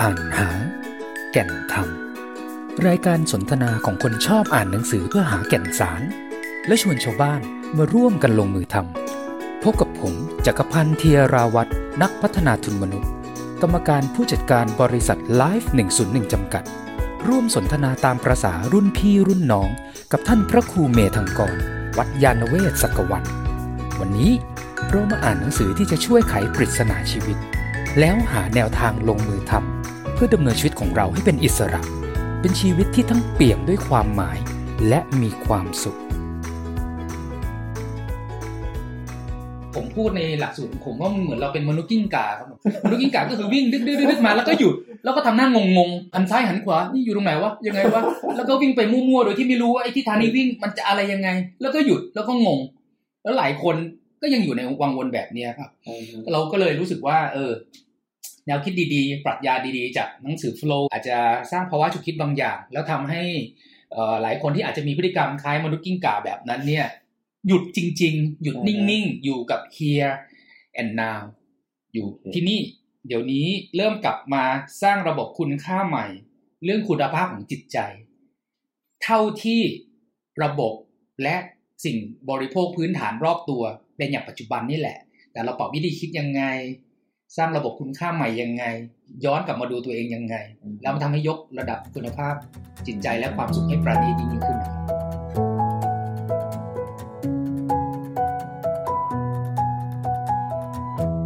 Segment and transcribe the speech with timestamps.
[0.00, 0.48] อ่านหา
[1.32, 1.88] แก่นธรรม
[2.86, 6.02] รายการสนทนาของคนชอบอ่านหนังสือเพื่อหาแก่นสาร
[6.66, 7.40] และชวนชาวบ้าน
[7.76, 10.14] มาร่วมกันลงมือทำพบกับผม
[10.46, 11.70] จักรพันธ์เทียราวัตร
[12.02, 13.10] นักพัฒนาทุนมนุษย์
[13.62, 15.70] กรรมการผู้จัดการบริษัทไลฟ์
[16.02, 16.64] 101 จำกัด
[17.28, 19.68] ร่วมสนทนาตามประษารุ่นพี่รุ่นน้อง
[20.12, 21.56] กับท่านพระครูเมธังกร
[21.98, 23.24] วัดยานเวศสักวัน
[24.00, 24.32] วันนี้
[24.90, 27.36] เรามาอ่านหนังสือที่จะช่วยไขปริศนาชีวิต
[28.00, 29.75] แล้วหาแนวทางลงมือทำ
[30.18, 31.80] เพื่อดำเนินชีวิตของเราให้เป็นอิสระ
[32.40, 34.38] เป็นชีวิตที่ทั้งเปี่ยมด้วยความหมาย
[34.88, 35.98] และมีความสุข
[39.74, 42.46] ผมพูดในหลักสูตรของผมว่ามันเหมือนเราเป็นมนุษย์กิ้งก่าครับ
[42.84, 48.02] มนุษย์กิ้งก่าก็คือวิ่งดึกดึกดึกมาแล้วก็หยุดแล้วก็ทำหน้างงงๆหันซ้ายหันขวานี่อยู่ตรงไหนวะยังไงวะ
[48.36, 51.28] แล้วก็วิ่งไปมั่วๆโดยที่ไม่รู้ว่าไอ้ที่ทางนี้วิ่งมันจะอะไรยังไง
[51.60, 52.60] แล้วก็หยุดแล้วก็งง
[53.24, 53.76] แล้วหลายคน
[54.22, 55.70] ก็ยังอยู่ในวังวนแบบเนี้ยครับ
[56.32, 57.52] เราก็เลยรู้สึกว่า เออ
[58.46, 61.18] แนวคิดดีๆ ปรัชญาดีๆ จากหนังสือ flow อาจจะ
[61.52, 63.22] สร้างภาวะฉุกคิดบางอย่าง แล้วทำให้
[63.92, 66.86] เอ่อหลายคนที่อาจจะมีพฤติกรรมคล้ายมนุษย์กิ้งก่าแบบนั้นเนี่ย
[67.46, 70.12] หยุดจริง ๆ หยุดนิ่งๆ อยู่กับ here
[70.80, 71.20] and now
[71.94, 72.60] อยู่ที่นี่
[73.06, 74.44] เดี๋ยวนี้เริ่มกลับมา
[74.82, 76.06] สร้างระบบคุณค่าใหม่
[76.64, 77.78] เรื่องคุณภาพของจิตใจ
[79.02, 79.62] เท่าที่
[80.42, 80.74] ระบบ
[81.22, 81.36] และ
[81.84, 81.96] สิ่ง
[82.30, 83.62] บริโภคพื้นฐานรอบตัว
[83.96, 84.98] เป็นอย่างปัจจุบันนี่แหละ
[85.32, 86.42] แต่เราปรับวิธีคิดยังไง
[87.36, 88.64] สร้างระบบคุณค่าใหม่ยังไง
[89.24, 90.36] ย้อนกลับมาดูตัวเองยังไง
[90.82, 92.34] แล้วมันทำให้ยกระดับคุณภาพ
[92.86, 94.84] จิตใจและความสุขให้ประณีตยิ่งขึ้นนะครับ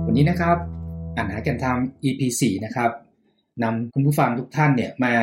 [0.06, 0.56] วันนี้นะครับ
[1.16, 2.90] อ่านหากันทำ EP 4นะครับ
[3.62, 5.14] นำคุณผู้ฟังทุกท่านเนี่ยมา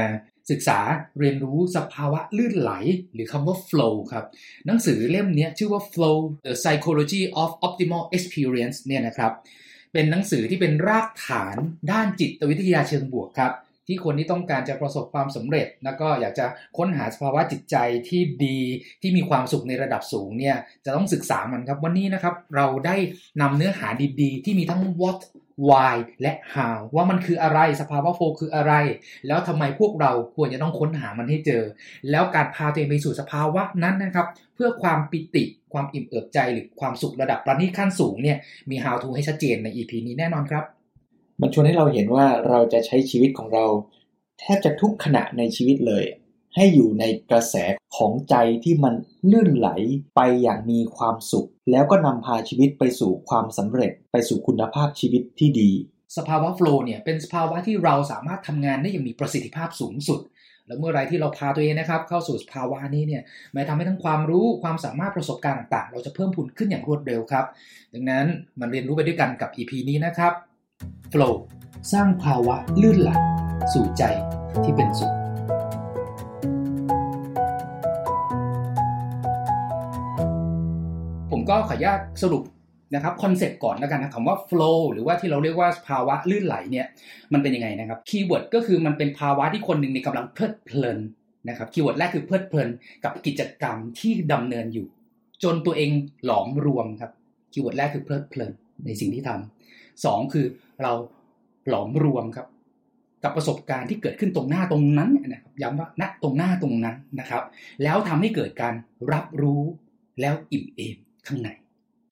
[0.52, 0.80] ศึกษา
[1.19, 2.71] เรียนรู้สภาวะลื่นไหล
[3.13, 4.25] หรือคำว่า flow ครับ
[4.65, 9.33] หนังสือเล่มนี้ชื่อว่า flow the psychology of optimal experience เนี่ยนะครับ
[9.93, 11.55] เป็นหนังสือที่เป็นรากฐาน
[11.91, 13.53] ด้านจิตวิทยาเชิงบวกครับ
[13.89, 16.45] ที่คนที่ต้องการจะประสบความสำเร็จ แล้วก็อยากจะ
[16.77, 17.75] ค้นหาสภาวะจิตใจ
[18.09, 18.59] ที่ดี
[19.02, 20.55] ที่มีความสุขในระดับสูงเนี่ย
[20.86, 22.95] จะต้องศึกษามันครับวันนี้นะครับ เราได้
[23.42, 23.87] นำเนื้อหา
[24.21, 25.20] ดีๆ ที่มีทั้ง what
[25.70, 28.73] why และ how ว่ามันคืออะไรสภาวะโฟคืออะไร
[29.27, 31.64] แล้วทำไมพวกเราควรจะต้องค้นหามันให้เจอ
[32.11, 38.37] แล้วการพาตัวเองไปสู่สภาวะนั้นนะครับ เพื่อความปิติความอิ่มเอิบใจหรือความสุขระดับประณีตขั้นสูงเนี่ย
[38.69, 40.63] มี how to ให้ชัดเจนใน EP นี้แน่นอนครับ
[41.41, 43.65] มันชวนให้เราเห็นว่าเราจะใช้ชีวิตของเรา
[44.39, 46.05] แทบจะทุกขณะในชีวิตเลย
[46.55, 47.55] ให้อยู่ในกระแส
[47.95, 48.93] ของใจที่มัน
[49.31, 49.69] ลื่นไหล
[50.15, 55.71] ไปอย่างมีความสุข แล้วก็นำพาชีวิตไปสู่ความสำเร็จ ไปสู่คุณภาพชีวิตที่ดี
[56.17, 60.19] สภาวะโฟล์เนี่ยเป็นสภาวะที่เราสามารถทำงานได้อย่างมีประสิทธิภาพสูงสุด
[60.67, 63.22] แล้วเมื่อไรที่เราพาตัวเองนะครับ เข้าสู่ภาวะนี้เนี่ย
[63.54, 67.45] มันทำให้ทั้งความรู้ความสามารถประสบการณ์ต่างๆ เราจะเพิ่มพูนขึ้นอย่างรวดเร็วครับ
[67.94, 68.26] ดังนั้น
[68.60, 70.33] มันเรียนรู้ไปด้วยกันกับ EP นี้นะครับ
[71.11, 71.33] Flow
[71.94, 73.11] สร้างภาวะลื่นไหล
[73.73, 74.04] สู่ใจ
[74.64, 75.14] ที่เป็นสุข
[81.32, 82.44] ผมก็ขออนุญาตสรุป
[82.95, 86.87] นะครับ concept ก่อนแล้วกันนะคำว่า flow หรือว่าที่เราเรียกว่าภาวะลื่นไหลเนี่ย
[87.33, 90.99] มันเป็นยังไงนะครับ keyword ก็คือมันเป็นภาวะที่คนหนึ่งในกำลังเพลิดเพลิน
[91.49, 92.70] นะครับ keyword แรกคือเพลิดเพลิน
[93.03, 94.87] กับกิจกรรมที่ดำเนินอยู่
[95.43, 95.89] จนตัวเอง
[96.25, 97.11] หลอมรวมครับ
[97.52, 98.53] keyword แรกคือเพลิดเพลิน
[98.86, 100.45] ในสิ่งที่ทำสองคือ
[100.83, 100.93] เรา
[101.69, 102.48] หลอมรวมครับ
[103.23, 107.43] กับประสบการณ์ที่เกิดขึ้นตรงหน้าตรงนั้นนะครับย้ำว่าณตรงหน้าตรงนั้นนะครับ
[107.83, 108.73] แล้วทำให้เกิดการ
[109.14, 109.61] รับรู้
[110.21, 111.49] แล้วอิ่มเอมข้างใน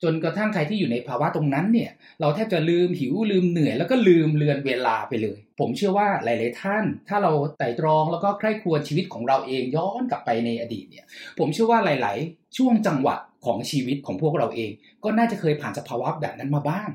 [0.02, 1.90] จนกระทั่งใครที่อยู่ในภาวะตรงนั้นเนี่ย
[2.20, 11.04] เราแทบจะลืมหิวลืมเหนื่อย แล้วก็ลืมเลือนเวลาไปเลย ผมเชื่อว่าหลาย ๆ ท่าน ถ้าเราไต่ตรองแล้วก็ใคร่ครวญชีวิตของเราเองย้อนกลับไปในอดีตเนี่ย
[11.38, 14.70] ผมเชื่อว่าหลาย ๆ ช่วงจังหวะของชีวิตของพวกเราเอง
[15.04, 16.88] ก็น่าจะเคยผ่านสภาวะแบบนั้นมาบ้าง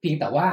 [0.00, 0.46] เพียงแต่ว่า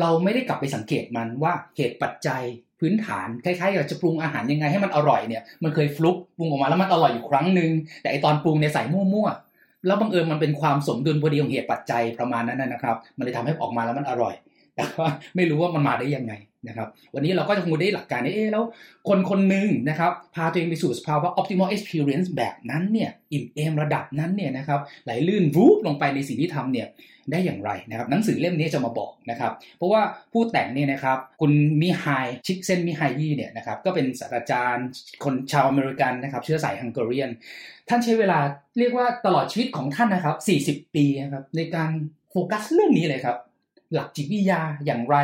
[0.00, 2.42] เราไม่ได้กลับไปสังเกตมันว่าเหตุปัจจัย
[2.80, 7.70] พื้นฐานคล้ายๆกับจะปรุงอาหารยังไงให้มันอร่อยเนี่ยมันเคยฟลุกปรุงออกมาแล้วมันอร่อยอยู่ครั้งหนึ่ง
[8.02, 9.47] แต่ไอตอนปรุงเนี่ยใส่มั่วๆ
[9.86, 14.34] แล้วบังเอิญมันเป็นความสมดุลพอดีของเหตุปัจจัยประมาณนั้นนะครับ มันเลยทำให้ออกมาแล้วมันอร่อย
[14.74, 16.32] แต่ว่าไม่รู้ว่ามันมาได้ยังไง
[16.66, 18.64] นะครับ วันนี้เราก็จะคงได้หลักการนี้เอ๊แล้ว
[19.08, 26.88] คนคนหนึ่งนะครับ พาตัวเองไปสู่สภาวะ optimal experience แบบนั้นเนี่ยอิ่มเอมระดับนั้นเนี่ยนะครับไหลลื่นวูบลงไปในสิ่งที่ทำเนี่ย
[27.32, 30.02] ได้อย่างไรนะครับหนังสือเล่มนี้จะมาบอกนะครับ เพราะว่า
[30.32, 32.04] ผู้แต่งเนี่ยนะครับคุณมิไฮ
[32.46, 34.86] ชิกเซนต์มิไฮยี่เนี่ยนะครับก็เป็นศาสตราจารย์
[35.24, 37.30] คนชาวอเมริกันนะครับ เชื้อสายฮังการี
[37.88, 38.38] ท่านใช้เวลา
[38.78, 40.36] เรียกว่าตลอดชีวิตของท่านนะครับ
[40.84, 41.90] 40 ปีนะครับในการ
[42.30, 43.36] โฟกัสเรื่องนี้เลยครับ
[43.94, 45.16] หลักจิตวิทยาอย่างไร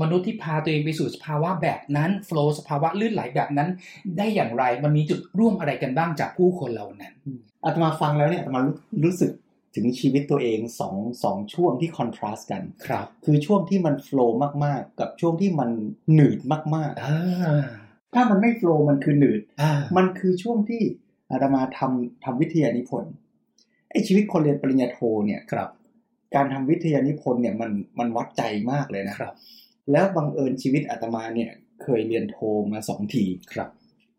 [0.00, 3.68] มนุษย์ที่พาตัวเองไปสู่สภาวะแบบนั้น flow สภาวะลื่นไหลแบบนั้น
[4.18, 7.12] ได้อย่างไรมันมีจุดร่วมอะไรกันบ้างจากผู้คนเหล่านั้น
[7.64, 8.74] อาตมาฟังแล้วเนี่ยอาตมารู้
[9.04, 9.30] รู้สึก
[9.74, 15.70] ถึงชีวิตตัวเองสองสองช่วงที่คอนทราสต์กันครับ คือช่วงที่มันโฟล์มากๆ กับช่วงที่มัน
[16.14, 16.38] หนืด
[16.74, 20.82] มากอ่าๆถ้ามันไม่โฟล์มันคือหนืดอ่ามันคือช่วงที่
[21.30, 23.12] อาตมาทำทำวิทยานิพนธ์
[23.90, 25.68] ไอชีวิตคนเรียนปริญญาโทเนี่ยครับ
[26.34, 28.42] การทำวิทยานิพนธ์เนี่ยมันมันวัดใจ
[28.72, 29.34] มากเลยนะครับ
[29.92, 31.50] แล้วบังเอิญชีวิตอาตมาเนี่ย
[31.82, 32.36] เคยเรียนโท
[32.72, 33.68] มาสองทีครับ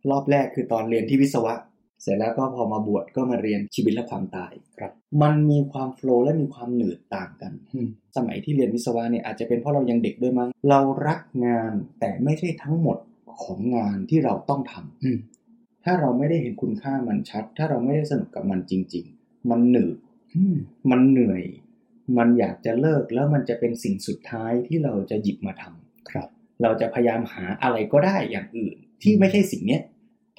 [0.09, 1.53] รอบแรกคือตอนเรียนที่วิศวะ
[2.01, 7.87] เสร็จแล้วก็พอมาบวชก็มาเรียนชีวิตและความตายครับ มันมีความโฟล์และมีความหนืดต่างกันอืม
[8.17, 12.97] สมัยที่เรียนวิศวะเนี่ยอาจจะเป็นเพราะเรายังเด็กด้วยมั้งเรารักงานแต่ไม่ใช่ทั้งหมด
[13.43, 15.17] ของงานที่เราต้องทำอืม
[15.85, 19.97] ถ้าเราไม่ได้เห็นคุณค่ามันชัด ถ้าเราไม่ได้สนุกกับมันจริง ๆ มันหนืด
[20.35, 20.55] อืม
[20.91, 21.43] มันเหนื่อย
[22.17, 26.27] มันอยากจะเลิกแล้วมันจะเป็นสิ่งสุดท้ายที่เราจะหยิบมาทำครับ
[26.61, 29.81] เราจะพยายามหาอะไรก็ได้อย่างอื่น ที่ไม่ใช่สิ่งเนี้ย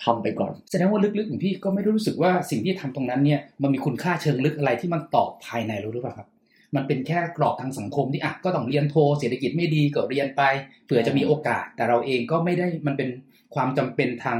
[0.04, 6.28] ทำไปก่อน แสดงว่าลึกๆของพี่ก็ไม่ได้รู้สึกว่าสิ่งที่ทำตรงนั้นเนี่ยมันมีคุณค่าเชิงลึกอะไรที่มันตอบภายในเราหรือเปล่าครับ
[6.76, 10.42] มันเป็นแค่กรอบทางสังคมที่อะก็ต้องเรียนโทเศรษฐกิจไม่ดีก็เรียนไป
[10.84, 13.08] เผื่อจะมีโอกาส แต่เราเองก็ไม่ได้มันเป็น
[13.54, 14.38] ความจำเป็นทาง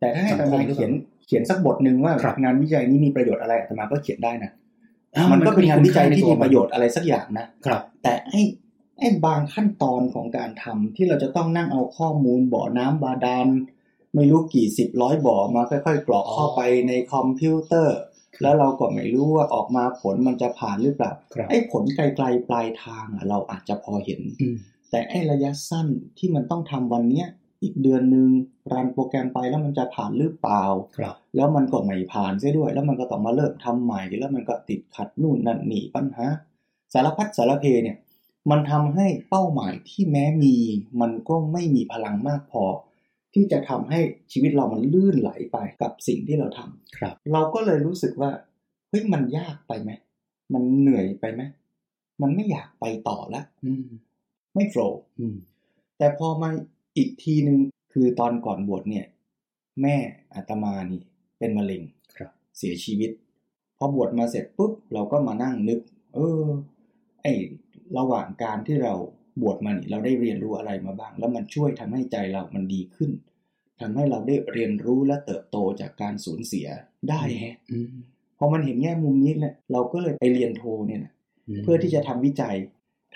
[0.00, 0.92] แต่ถ้าให้สัอางตคมมาหรือเปล่าเขียน
[1.26, 4.69] เขียนสักบทหนึ่งว่าครับงานวิจัยนี้มีประโยชน์อะไรอาตมาก็เขียนได้นะอ่า
[5.32, 8.40] มันก็เป็นงานวิจัยมีที่คุณค่าในตัวมีประโยชน์อะไรสักอย่างนะครับ แต่ไอ้
[8.98, 13.46] ไอ้บางขั้นตอนของการทำที่เราจะต้องนั่งเอาข้อมูลบ่อน้ำบาดาล
[14.14, 17.98] ไม่รู้กี่สิบร้อยบ่อมาค่อยๆกรอกเข้าไปในคอมพิวเตอร์
[18.42, 24.56] แล้วเราก็ไม่รู้ว่าออกมาผลมันจะผ่านหรือเปล่าครับไอ้ผลไกลๆปลายทางอะเราอาจจะพอเห็นอืม
[24.90, 25.86] แต่ไอ้ระยะสั้น
[26.18, 27.26] ที่มันต้องทำวันเนี้ย
[27.62, 28.28] อีกเดือนหนึ่ง
[28.72, 30.64] รันโปรแกรมไปแล้วมันจะผ่านหรือเปล่า
[30.96, 36.26] ครับ แล้วมันก็ไม่ผ่านเสียด้วย แล้วมันก็ต้องมาเริ่มทำใหม่ แล้วมันก็ติดขัดนู่นนั่นนี่ปัญหา
[36.92, 37.96] สารพัดสารเพเนี่ย
[38.50, 40.56] มันทำให้เป้าหมายที่แม้มี
[41.00, 42.64] มันก็ไม่มีพลังมากพอ
[43.34, 44.00] ที่จะทำให้
[44.32, 48.30] ชีวิตเรามันลื่นไหลไปกับสิ่งที่เราทำครับ เราก็เลยรู้สึกว่า
[48.88, 49.90] เฮ้ยมันยากไปไหม
[50.54, 51.42] มันเหนื่อยไปไหม
[52.22, 53.86] มันไม่อยากไปต่อแล้วอืม
[54.54, 55.36] ไม่โฟล์อืม
[55.98, 56.50] แต่พอมา
[56.96, 57.58] อีกทีหนึ่ง
[57.92, 59.06] คือตอนก่อนบวชเนี่ย
[59.82, 59.96] แม่
[60.34, 61.02] อาตมานี่
[61.38, 61.82] เป็นมะเร็ง
[62.16, 63.10] ครับเสียชีวิต
[63.78, 65.80] พอบวชมาเสร็จปุ๊บเราก็มานั่งนึก
[66.14, 66.44] เออ
[67.22, 67.26] ไอ
[67.98, 68.94] ระหว่างการที่เรา
[69.42, 73.10] บวชมานี่เราได้เรียนรู้อะไรมาบ้าง แล้วมันช่วยทำให้ใจเรามันดีขึ้น
[73.80, 76.66] ทำให้เราได้เรียนรู้และเติบโตจากการสูญเสีย
[77.10, 77.94] ได้แฮะอืม
[78.38, 81.12] พอมันเห็นแง่มุมนี้แหละเราก็เลยไปเรียนโทเนี่ยนะ
[81.50, 82.56] มเพื่อที่จะทำวิจัย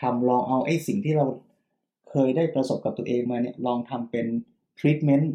[0.00, 1.26] ทำลองเอาไอ้สิ่งที่เรา
[2.14, 4.26] เคยได้ประสบกับตัวเองมาเนี่ยลองทำเป็น
[4.78, 5.34] ทรีทเมนต์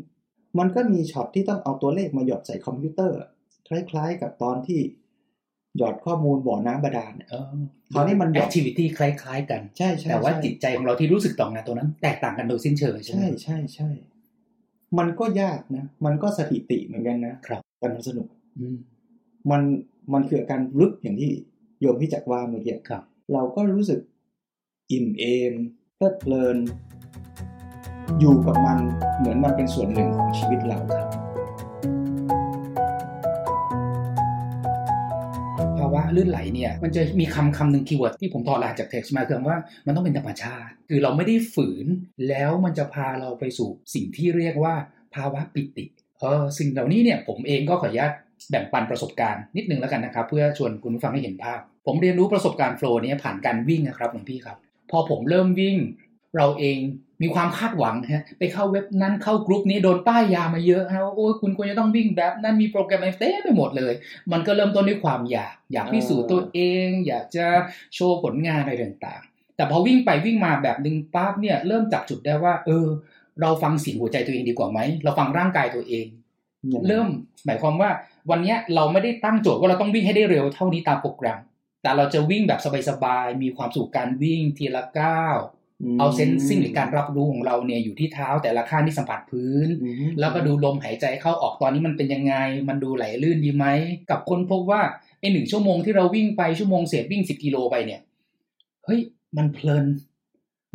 [0.60, 3.18] มันก็มีช็อตที่ต้องเอาตัวเลขมาหยอดใส่คอมพิวเตอร์
[3.68, 4.80] คล้ายๆ กับตอนที่
[5.78, 7.44] หยอดข้อมูลบ่อน้ำบาดาลเนี่ยเออ
[7.94, 13.90] คราวนี้มัน activity คล้าย ๆ กันใช่ใช่แต่ว่าใช่จิตใจของเราที่รู้สึกต่องานตัวนั้น แตกต่างกันโดยสิ้นเชิงใช่ไหมใช่ใช่ใช่
[14.98, 18.28] มันก็ยากนะ มันก็สถิติเหมือนกันนะครับแต่มันสนุก
[18.60, 18.78] อืม
[19.52, 19.62] มัน
[20.14, 21.32] มันคืออาการรึกอย่างที่
[21.80, 23.04] โยมพี่จักรว่าเมื่อกี้ครับ
[23.34, 24.00] เราก็รู้สึก
[24.92, 25.54] อิ่มเอม
[26.02, 26.58] เพลิดเพลิน
[28.20, 28.80] อยู่กับมัน
[29.18, 31.08] เหมือนมันเป็นส่วนหนึ่งของชีวิตเราครับ
[35.78, 41.86] ภาวะลื่นไหลเนี่ยมันจะมีคำคำหนึ่ง keyword ที่ผมถอดรหัสจากเท็กซ์มาคือคำว่ามันต้องเป็นธรรมชาติ คือเราไม่ได้ฝืน
[42.30, 44.74] แล้วมันจะพาเราไปสู่สิ่งที่เรียกว่า
[45.16, 45.86] ภาวะปิติ
[46.20, 48.12] เออสิ่งเหล่านี้เนี่ยผมเองก็ขออนุญาต
[48.50, 54.58] แบ่งปันประสบการณ์นิดนึงแล้วกันนะครับ เพื่อชวนคุณผู้ฟังให้เห็นภาพ ผมเรียนรู้ประสบการณ์โฟล์นี้ผ่านการวิ่งนะครับหลวงพี่ครับ
[54.92, 55.78] พอผมเริ่มวิ่ง
[56.36, 56.78] เราเอง
[57.22, 63.94] มีความคาดหวังฮะไปเข้าเว็บนั้นเข้ากรุ๊ปนี้โดนป้ายยามาเยอะฮะว่าโอ้ยคุณควรจะต้องวิ่งแบบนั้นมีโปรแกรมอะไรเต็มไปหมดเลย
[64.32, 67.46] มันก็เริ่มต้นด้วยความอยาก อยากพิสูจน์ตัวเอง อยากจะ
[67.96, 72.86] โชว์ผลงานอะไรต่างๆ แต่พอวิ่งไปวิ่งมาแบบหนึ่งปั๊บเนี่ยเริ่มจับจุดได้ว่า เออ
[73.42, 76.06] เราฟังเสียงหัวใจตัวเองดีกว่าไหมเราฟังร่างกายตัวเอง
[76.88, 77.08] เริ่ม
[77.46, 77.90] หมายความว่า
[78.30, 81.40] วันเนี้ยเราไม่ได้ตั้งโจทย์ว่าเราต้องวิ่งให้ได้เร็วเท่านี้ตามโปรแกรม
[81.82, 82.60] แต่เราจะวิ่งแบบ
[82.90, 85.38] สบายๆมีความสุขการวิ่งทีละก้าว
[86.00, 92.36] เอาเซนซิงหรือการรับรู้ของเราเนี่ยอยู่ที่เท้าแต่ละข้างที่สัมผัสพื้นอืมแล้วก็ดูลมหายใจเข้าออกตอนนี้มันเป็นยังไง
[92.70, 93.66] มันดูไหลลื่นดีไหม
[94.10, 94.82] กับคนพบว่า
[95.20, 98.02] ไอหนึ่งชั่วโมงที่เราวิ่งไปชั่วโมงเศษวิ่งสิบกิโลไปเนี่ย
[98.86, 99.00] เฮ้ย
[99.38, 99.86] มันเพลิน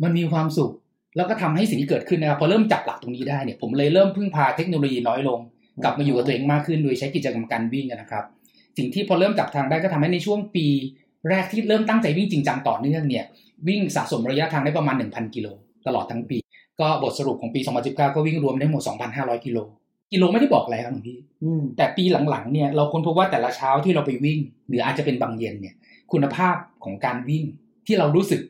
[0.03, 0.71] มันมีความสุข
[1.15, 5.39] แล้วก็ทำให้สิ่งที่เกิดขึ้นนะครับพอเริ่มจับหลักตรงนี้ได้เนี่ยผมเลยเริ่มพึ่งพาเทคโนโลยีน้อยลง
[5.83, 8.25] กลับมาอยู่กับตัวเองมากขึ้นโดยใช้กิจกรรมการวิ่งอะนะครับ
[8.77, 10.67] สิ่งที่พอเริ่มจับทางได้ก็ทำให้ในช่วงปี
[11.29, 13.25] แรกที่เริ่มตั้งใจวิ่งจริงจังต่อเนื่องเนี่ย
[13.67, 15.47] วิ่งสะสมระยะทางได้ประมาณ 1,000 กิโล
[15.87, 16.37] ตลอดทั้งปี
[16.79, 18.81] ก็บทสรุปของปี 2019 ก็วิ่งรวมได้หมด
[19.13, 19.57] 2,500 กิโล
[20.11, 25.75] กิโลไม่ได้บอกอะไรครับหลวงพี่อืมแต่ปีหลังๆเนี่ยเราค้นพบว่าแต่ละเช้าที่เราไปวิ่ง หรืออาจจะเป็นบางเย็นเนี่ย
[26.11, 27.43] คุณภาพของการวิ่ง
[27.87, 28.41] ที่เรารู้สึก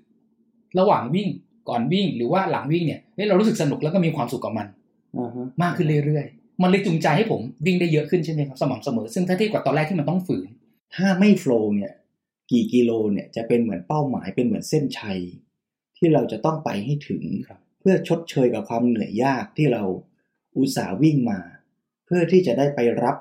[0.79, 1.29] ระหว่างวิ่ง
[1.69, 4.67] ก่อนวิ่งหรือว่าหลังวิ่งเนี่ยเฮ้ยเรารู้สึกสนุกแล้วก็มีความสุขกับมัน
[5.17, 10.49] อ่าฮะมากขึ้นเรื่อยๆ มันเลยจูงใจให้ผมวิ่งได้เยอะขึ้นใช่ไหมครับสม่ำเสมอ ซึ่งถ้าเทียบกับตอนแรกที่มันต้องฝืน
[10.95, 11.93] ถ้าไม่โฟล์เนี่ย
[12.51, 15.19] กี่กิโลเนี่ยจะเป็นเหมือนเป้าหมายเป็นเหมือนเส้นชัย
[15.97, 19.83] ที่เราจะต้องไปให้ถึงครับเพื่อชดเชยกับความเหนื่อยยากที่เรา
[20.57, 21.39] อุตส่าห์วิ่งมา
[22.05, 23.17] เพื่อที่จะได้ไปรับ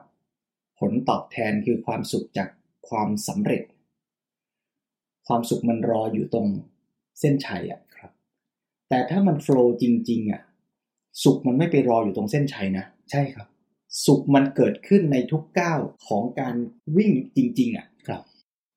[0.79, 2.49] ผลตอบแทนคือความสุขจาก
[2.89, 3.63] ความสำเร็จ
[5.27, 6.47] ความสุขมันรออยู่ตรง
[7.21, 8.11] เส้นชัยอะครับ
[8.89, 10.43] แต่ถ้ามันโฟล์จริง ๆอะ
[11.23, 13.49] สุขมันไม่ไปรออยู่ตรงเส้นชัยนะ ใช่ครับ
[14.05, 16.55] สุขมันเกิดขึ้นในทุกก้าวของการ
[16.97, 18.23] วิ่งจริง ๆ อะครับ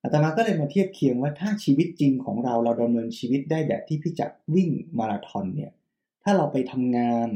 [0.02, 5.72] อาตมาก็เลยมาเทียบเคียงว่าถ้าชีวิตจริงของเราเราดำเนินชีวิตได้แบบที่พี่จักรวิ่งมาราธอนเนี่ย
[6.22, 7.28] ถ้าเราไปทำงาน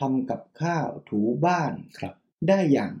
[0.00, 2.14] ทำกับข้าวถูบ้านครับ
[2.48, 2.92] ได้อย่าง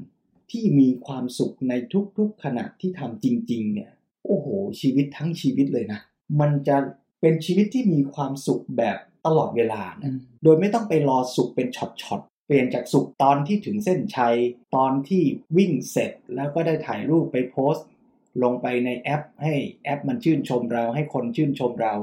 [0.50, 1.72] ที่มีความสุขใน
[2.18, 3.90] ทุกๆขณะที่ทำจริง ๆ เนี่ย
[4.26, 4.46] โอ้โห
[4.80, 6.00] ชีวิตทั้งชีวิตเลยนะ
[6.40, 6.76] มันจะ
[7.20, 14.36] เป็นชีวิตที่มีความสุขแบบตลอดเวลานะโดยไม่ต้องไปรอสุกเป็นช็อตๆเปลี่ยนจากสุกตอนที่ถึงเส้นชัย
[14.76, 15.22] ตอนที่
[15.56, 17.86] วิ่งเสร็จแล้วก็ได้ถ่ายรูปไปโพสต์
[18.42, 19.54] ลงไปในแอป ให้
[19.84, 21.94] แอปมันชื่นชมเราให้คนชื่นชมเรา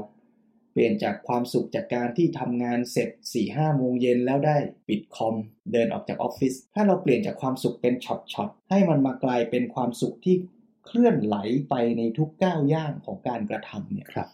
[0.72, 4.56] เปลี่ยนจากความสุขจากการที่ทำงานเสร็จ4ี่ห้าโมงเย็นแล้วได้
[4.88, 5.34] ปิดคอม
[5.72, 10.36] เดินออกจากออฟฟิศถ้าเราเปลี่ยนจากความสุขเป็นช็อตๆให้มันมากลายเป็นความสุขที่
[10.86, 11.36] เคลื่อนไหล
[11.70, 14.28] ไปในทุกก้าวย่างของการกระทำเนี่ยครับ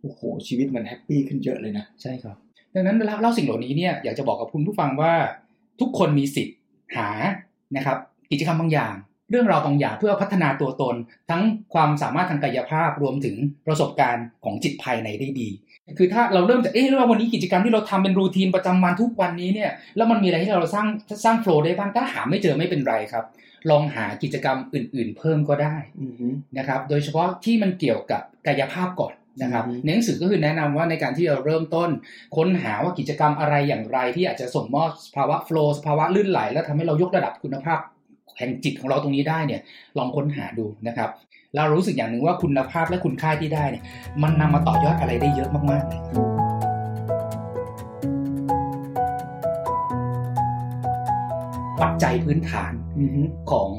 [0.00, 2.36] โอ้โหชีวิตมันแฮปปี้ขึ้นเยอะเลยนะใช่ครับ
[2.74, 5.12] ดังนั้นเล่าสิ่งเหล่านี้เนี่ยอยากจะบอกกับคุณผู้ฟังว่า
[5.80, 6.56] ทุกคนมีสิทธิ์
[6.96, 7.08] หา
[7.76, 7.98] นะครับ
[8.30, 8.94] กิจกรรมบางอย่าง
[9.30, 10.94] เรื่องราวบางอย่างเพื่อพัฒนาตัวตน
[11.30, 11.42] ทั้ง
[11.74, 13.36] ความสามารถทางกายภาพรวมถึง
[13.66, 15.48] ประสบการณ์ของจิตภายในได้ดี
[15.98, 20.86] คือถ้าเราเริ่มจากเอ๊ะเราวันนี้กิจกรรมที่เราทำเป็นรูทีนประจำวันทุกวันนี้เนี่ยแล้วมันมีอะไรที่เราสร้าง
[21.24, 23.24] สร้างโฟล์ได้บ้างถ้าหาไม่เจอไม่เป็นไรครับ
[23.70, 26.26] ลองหากิจกรรมอื่น ๆ เพิ่มก็ได้อือฮึ
[26.58, 29.12] นะครับ โดยเฉพาะที่มันเกี่ยวกับกายภาพก่อน
[29.42, 31.90] นะครับอืมในหนังสือก็คือแนะนำว่าในการที่เราเริ่มต้น
[32.36, 37.78] ค้นหาว่ากิจกรรมอะไรอย่างไร ที่อาจจะส่งมอบสภาวะโฟล์สภาวะลื่นไหล แล้วทำให้เรายกระดับคุณภาพ
[38.38, 39.60] แห่งจิตของเราตรงนี้ได้เนี่ย
[39.98, 41.10] ลองค้นหาดูนะครับ
[41.56, 43.84] เรารู้สึกอย่างหนึ่งว่าคุณภาพและคุณค่าที่ได้เนี่ย
[44.22, 46.00] มันนำมาต่อยอดอะไรได้เยอะมากๆเลย
[51.80, 52.79] ปัจจัยพื้นฐานอือฮึ
[53.50, 53.70] ของ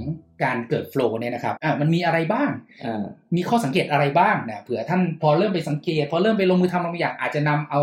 [0.44, 2.52] การเกิดโฟล์เนี่ยนะครับอะมันมีอะไรบ้าง
[2.86, 3.04] อ่า
[3.36, 7.80] มีข้อสังเกตอะไรบ้างนะเผื่อท่านพอเริ่มไปสังเกต พอเริ่มไปลงมือทำบางอย่างอาจจะนำเอา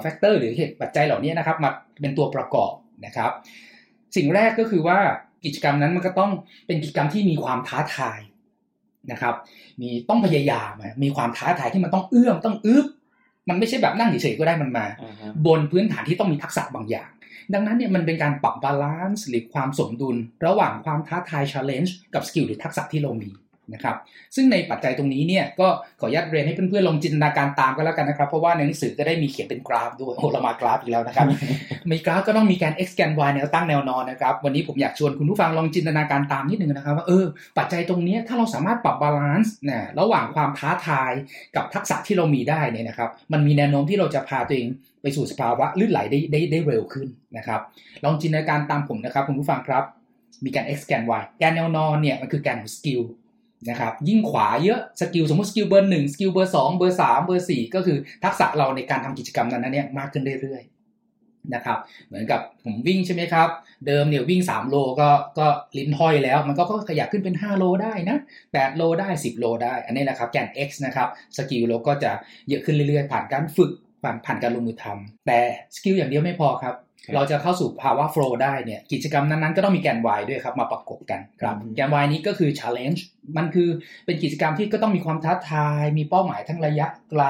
[0.00, 1.70] แฟกเตอร์หรือเหตุปัจจัยเหล่านี้นะครับมา
[2.00, 2.72] เป็นตัวประกอบ
[3.06, 3.30] นะครับ
[4.16, 4.98] สิ่งแรกก็คือว่า
[5.44, 6.30] กิจกรรมนั้นมันก็ต้อง
[6.66, 8.20] เป็นกิจกรรมที่มีความท้าทาย
[9.12, 9.34] นะครับ
[9.80, 12.86] มีต้องพยายามอะมีความท้าทายที่มันต้องเอื้อมต้องอึบ
[13.48, 17.10] มันไม่ใช่แบบนั่งเฉยๆก็ได้มันมาอ่าฮะบนพื้นฐานที่ต้องมีทักษะบางอย่าง
[17.54, 23.30] ดังนั้นเนี่ยมันเป็นการปรับ balance หรือความสมดุล ระหว่างความท้าทาย challenge กับ skill หรือทักษะที่เรามี
[23.74, 23.96] นะครับ
[24.34, 25.68] ซึ่งในปัจจัยตรงนี้เนี่ยก็
[26.00, 31.26] ขออนุญาตเรียนให้เพื่อนๆลองจินตนาการตามก็แล้วกันนะครับเพราะว่าในหนังสือก็ได้มีเขียนเป็นกราฟด้วยโอ้เรามากราฟอีกแล้วนะครับ
[31.90, 37.24] มีกราฟก็ต้องมีแกน x แกน y แนวตั้งแนวนอนนะครับวันนี้ผมอยากชวนคุณผู้ฟังลองจินตนาการตามนิดนึงนะครับว่าเออ
[37.58, 41.12] ปัจจัยตรงนี้ถ้าเราสามารถปรับ balance นะระหว่างความท้าทาย
[41.56, 44.68] กับทักษะที่เรามีได้เนี่ยนะครับมันมีแนวโน้มที่เราจะพาตัวเอง
[45.02, 47.60] ไปสู่สภาวะลื่นไหลได้ได้ได้เร็วขึ้นนะครับ
[48.04, 49.84] ลองจินตนาการตามผมนะครับคุณผู้ฟังครับ
[50.44, 53.00] มีการ x แกน y แกนแนวนอนเนี่ยมันคือแกนของ skill
[53.70, 63.48] นะครับยิ่งขวาเยอะ skill สมมติ skill เบอร์หนึ่ง skill เบอร์สองเบอร์สามเบอร์สี่ก็คือทักษะเราในการทำกิจกรรมนั้นเนี่ยมากขึ้นเรื่อยๆนะครับเหมือนกับผมวิ่งใช่ไหมครับ
[63.86, 65.08] เดิมเนี่ยวิ่ง 3 โลก็
[65.38, 65.46] ก็
[65.78, 72.12] ลิ้นห้อยแล้ว มันก็ขยับขึ้นเป็น 5 โลได้นะ8โลได้ 10 โลได้ อันนี้นะครับแกน X นะครับ skill เราก็จะ
[72.48, 75.40] เยอะขึ้นเรื่อยๆ ผ่านการฝึกผ่านผ่านการลงมือทำแต่
[75.76, 76.74] skill อย่างเดียวไม่พอครับ
[77.14, 83.00] เราจะเข้าสู่ภาวะ flow ได้เนี่ยกิจกรรมนั้นๆก็ต้องมีแกน Y ด้วยครับมาประกบกันครับอืมแกน Y นี้ก็คือ challenge
[83.36, 83.68] มันคือ
[84.04, 87.24] เป็นกิจกรรมที่ก็ต้องมีความท้าทาย มีเป้าหมายทั้งระยะไกล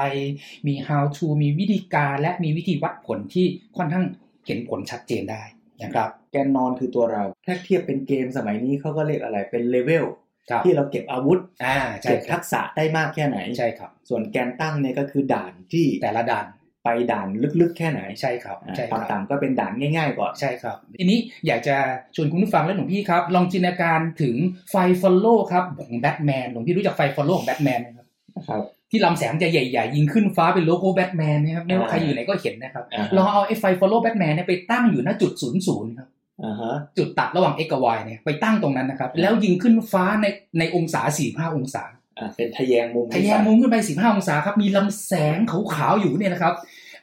[0.67, 3.45] มี how to มีวิธีการและมีวิธีวัดผลที่
[3.77, 4.05] ค่อนข้าง
[4.45, 5.43] เห็นผลชัดเจนได้
[5.81, 10.05] นะครับแกนนอนคือตัวเรา ถ้าเทียบเป็นเกมสมัยนี้เขาก็เรียกอะไรเป็นเลเวล
[10.49, 16.45] ครับที่เราเก็บอาวุธอ่าใช่เก็บครัทับกษะได้มากแค่ไหนใช่ครับ ส่วนแกนตั้งเนี่ยก็คือด่านที่แต่ละด่าน
[16.87, 17.27] ไปด่าน
[17.61, 21.75] ลึกๆ แค่ไหนใช่ครับอ่าใช่ตอนระดับต่ำก็เป็นด่านง่าย ๆ ก่อนใช่ครับ ทีนี้อยากจะ
[22.15, 24.35] ชวนคุณผู้ฟังและหลวงพี่ครับ ลองจินตนาการถึง
[24.69, 36.07] ไฟ follow ครับของแบทแมนหลวงพี่รู้จักไฟ follow ของแบทแมนไหมครับนะครับที่ลำแสงจะใหญ่ๆ ยิงขึ้นฟ้าเป็นโลโก้แบทแมนนะครับไม่ว่าใครอยู่ไหนก็เห็นนะครับอ่าลองเอาไอ้ไฟ follow แบทแมนเนี่ยไปตั้งอยู่ณจุดศูนย์ศูนย์ครับ
[36.43, 40.25] อ่าฮะจุดตัดระหว่าง x กับ y เนี่ยไปตั้งตรงนั้นนะครับ แล้วยิงขึ้นฟ้าใน
[40.59, 41.83] ในองศา45องศา
[42.19, 45.37] อ่าเป็นทะแยงมุมทะแยงมุมขึ้นไป45องศาครับมีลำแสง
[45.73, 46.53] ขาวๆอยู่เนี่ยนะครับ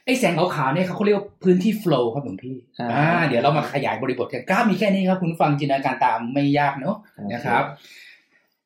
[0.05, 6.97] ไอ้แสงขาวๆเนี่ยเขาเรียกว่าพื้นที่ flow ครับหลวงพี่อ่าอ่าเดี๋ยวเรามาขยายบริบทกันกราฟมีแค่นี้ครับ คุณผู้ฟังจินตนาการตามไม่ยากเนอะ
[7.33, 7.63] นะครับ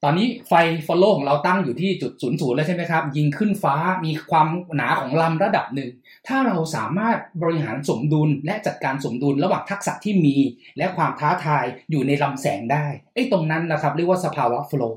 [0.03, 0.53] ตอนนี้ไฟ
[0.88, 5.89] follow ของเราตั้งอยู่ที่จุดศูนย์ศูนย์แล้วใช่ไหมครับ ยิงขึ้นฟ้ามีความหนาของลำระดับหนึ่ง
[6.27, 10.36] ถ้าเราสามารถบริหารสมดุลและจัดการสมดุลระหว่างทักษะที่มี
[10.77, 14.93] และความท้าทายอยู่ในลำแสงได้ไอ้ตรงนั้นนะครับ เรียกว่าสภาวะ flow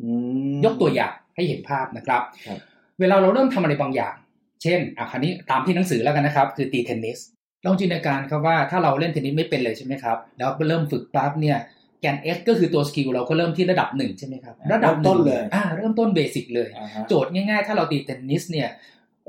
[0.00, 0.08] อื
[0.54, 2.58] มยกตัวอย่างให้เห็นภาพนะครับครับ
[3.00, 4.14] เวลาเราเริ่มทำอะไรบางอย่าง
[4.62, 7.18] เช่นอะคราวนี้ตามที่หนังสือแล้วกันนะครับ คือตีเทนนิส
[7.64, 11.58] ลองจินตนาการครับว่าถ้าเราเล่นเทนนิสไม่เป็นเลยใช่ไหมครับ แล้วเริ่มฝึกปั๊บเนี่ย
[12.00, 18.68] แกน S ก็คือตัวสกิลเราก็เริ่มที่ระดับหนึ่งใช่ไหมครับ ระดับหนึ่งเริ่มต้นเลยอ่าเริ่มต้น basic เลยอ่าฮะโจทย์ง่ายๆ ถ้าเราตีเทนนิสเนี่ย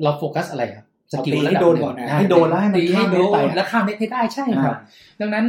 [0.03, 5.45] เราโฟกัสอะไรครับ skill เอาตีให้ระดับโดนหงก่อนนะให้โดนแล้วให้มันตีให้โดนข้ามเน็ตไปเนอะแล้วข้ามเน็ตให้ได้ใช่ครับอ่าดังนั้น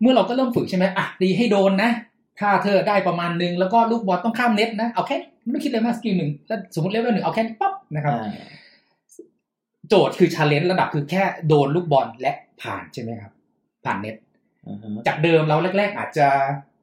[0.00, 1.90] เมื่อเราก็เริ่มฝึกใช่ไหมอะตีให้โดนนะ
[2.40, 8.30] ถ้าเธอได้ประมาณนึงแล้วก็ลูกบอลต้องข้ามเน็ตนะเอาแค่ไม่ต้องคิดเลยมาก skill หนึ่งแล้วสมมติเลเวลหนึ่งเอาแค่นี้ปั๊บนะครับอ่า
[9.88, 13.32] โจทย์คือ challenge ระดับคือแค่โดนลูกบอลและผ่านใช่ไหมครับ
[13.84, 14.16] ผ่านเน็ต
[14.66, 16.28] อ่าฮะจากเดิมเราแรก ๆ อาจจะ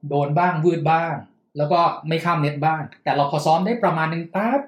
[0.09, 1.13] โดนบ้างวืดบ้าง
[1.57, 4.61] แล้วก็ไม่ข้ามเน็ตบ้าง แต่เราพอซ้อมได้ประมาณนึงปั๊บ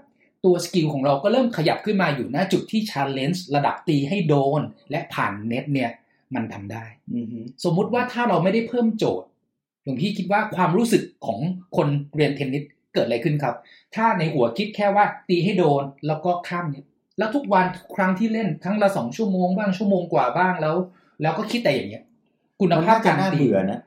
[0.45, 4.61] ตัว skill ของเราก็เริ่มขยับขึ้นมาอยู่ณจุดที่ challenge ระดับตีให้โดน
[4.91, 5.91] และผ่านเน็ตเนี่ย
[6.35, 9.27] มันทำได้อือฮึสมมุติว่าถ้าเราไม่ได้เพิ่มโจทย์
[9.83, 11.39] หลวงพี่คิดว่าความรู้สึกของ
[11.77, 12.63] คนเรียนเทนนิส
[12.93, 13.55] เกิดอะไรขึ้นครับ
[13.95, 16.85] ถ้าในหัวคิดแค่ว่าตีให้โดนแล้วก็ข้ามเน็ต
[17.17, 20.75] แล้วทุกวันทุกครั้งที่เล่นครั้งละสองชั่วโมงบ้างชั่วโมงกว่าบ้างแล้ว
[21.21, 22.03] แล้วก็คิดแต่อย่างเงี้ย
[22.59, 23.79] คุณมันภาพน่าจะการน่าตีเบื่อนะ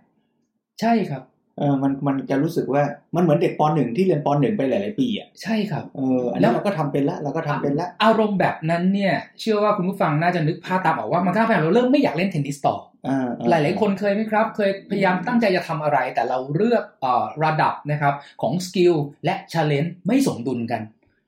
[0.81, 1.23] ใช่ครับ
[1.59, 2.83] เออมันมันจะรู้สึกว่า
[3.15, 12.75] มันเหมือนเด็กปหนึ่งที่เรียนปหนึ่งไปหลาย ๆ ปีอะใช่ครับเอออันแล้นี้วเราก็ทำเป็นละเราก็ทำเป็นละอารมณ์แบบนั้นเนี่ย เชื่อว่าคุณผู้ฟังน่าจะนึกภาพตามออกว่ามันก็ทำให้เราเริ่มไม่อยากเล่นเทนนิสต่อ
[13.09, 18.95] อ่าหลาย ๆ คนเคยไหมครับ เคยพยายามตั้งใจจะทำอะไร แต่เราเลือกเออระดับนะครับของสกิล
[19.25, 20.81] และช l เลน g e ไม่สมดุลกัน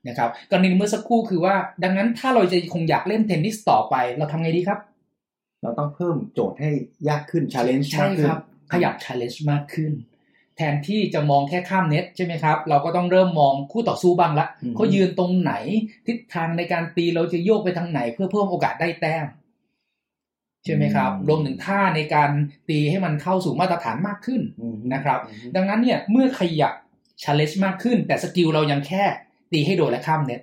[0.07, 4.79] นะครับกรณีเมื่อสักครู่คือว่า ดังนั้นถ้าเราจะคงอยากเล่นเทนนิสต่อไป เราทำไงดีครับ
[5.63, 6.69] เราต้องเพิ่มโจทย์ให้
[7.09, 8.41] ยากขึ้น challenge ใช่มากขึ้นครับ
[8.71, 9.91] ขยับ challenge มากขึ้น
[10.57, 15.53] แทนที่จะมองแค่ข้ามเน็ตใช่ไหมครับ เราก็ต้องเริ่มมองคู่ต่อสู้บ้างละอืมเขายืนตรงไหน
[16.07, 19.25] ทิศทางในการตีเราจะโยกไปทางไหน เพื่อเพิ่มโอกาสได้แต้ม
[20.65, 22.31] ใช่ไหมครับรวมถึงท่าในการ
[22.69, 26.73] ตีให้มันเข้าสู่มาตรฐานมากขึ้นอืมนะครับอืมดังนั้นเนี่ยเมื่อขยับ
[27.21, 29.03] challenge มากขึ้น แต่ skill เรายังแค่
[29.51, 30.41] ตีให้โดนและข้ามเน็ต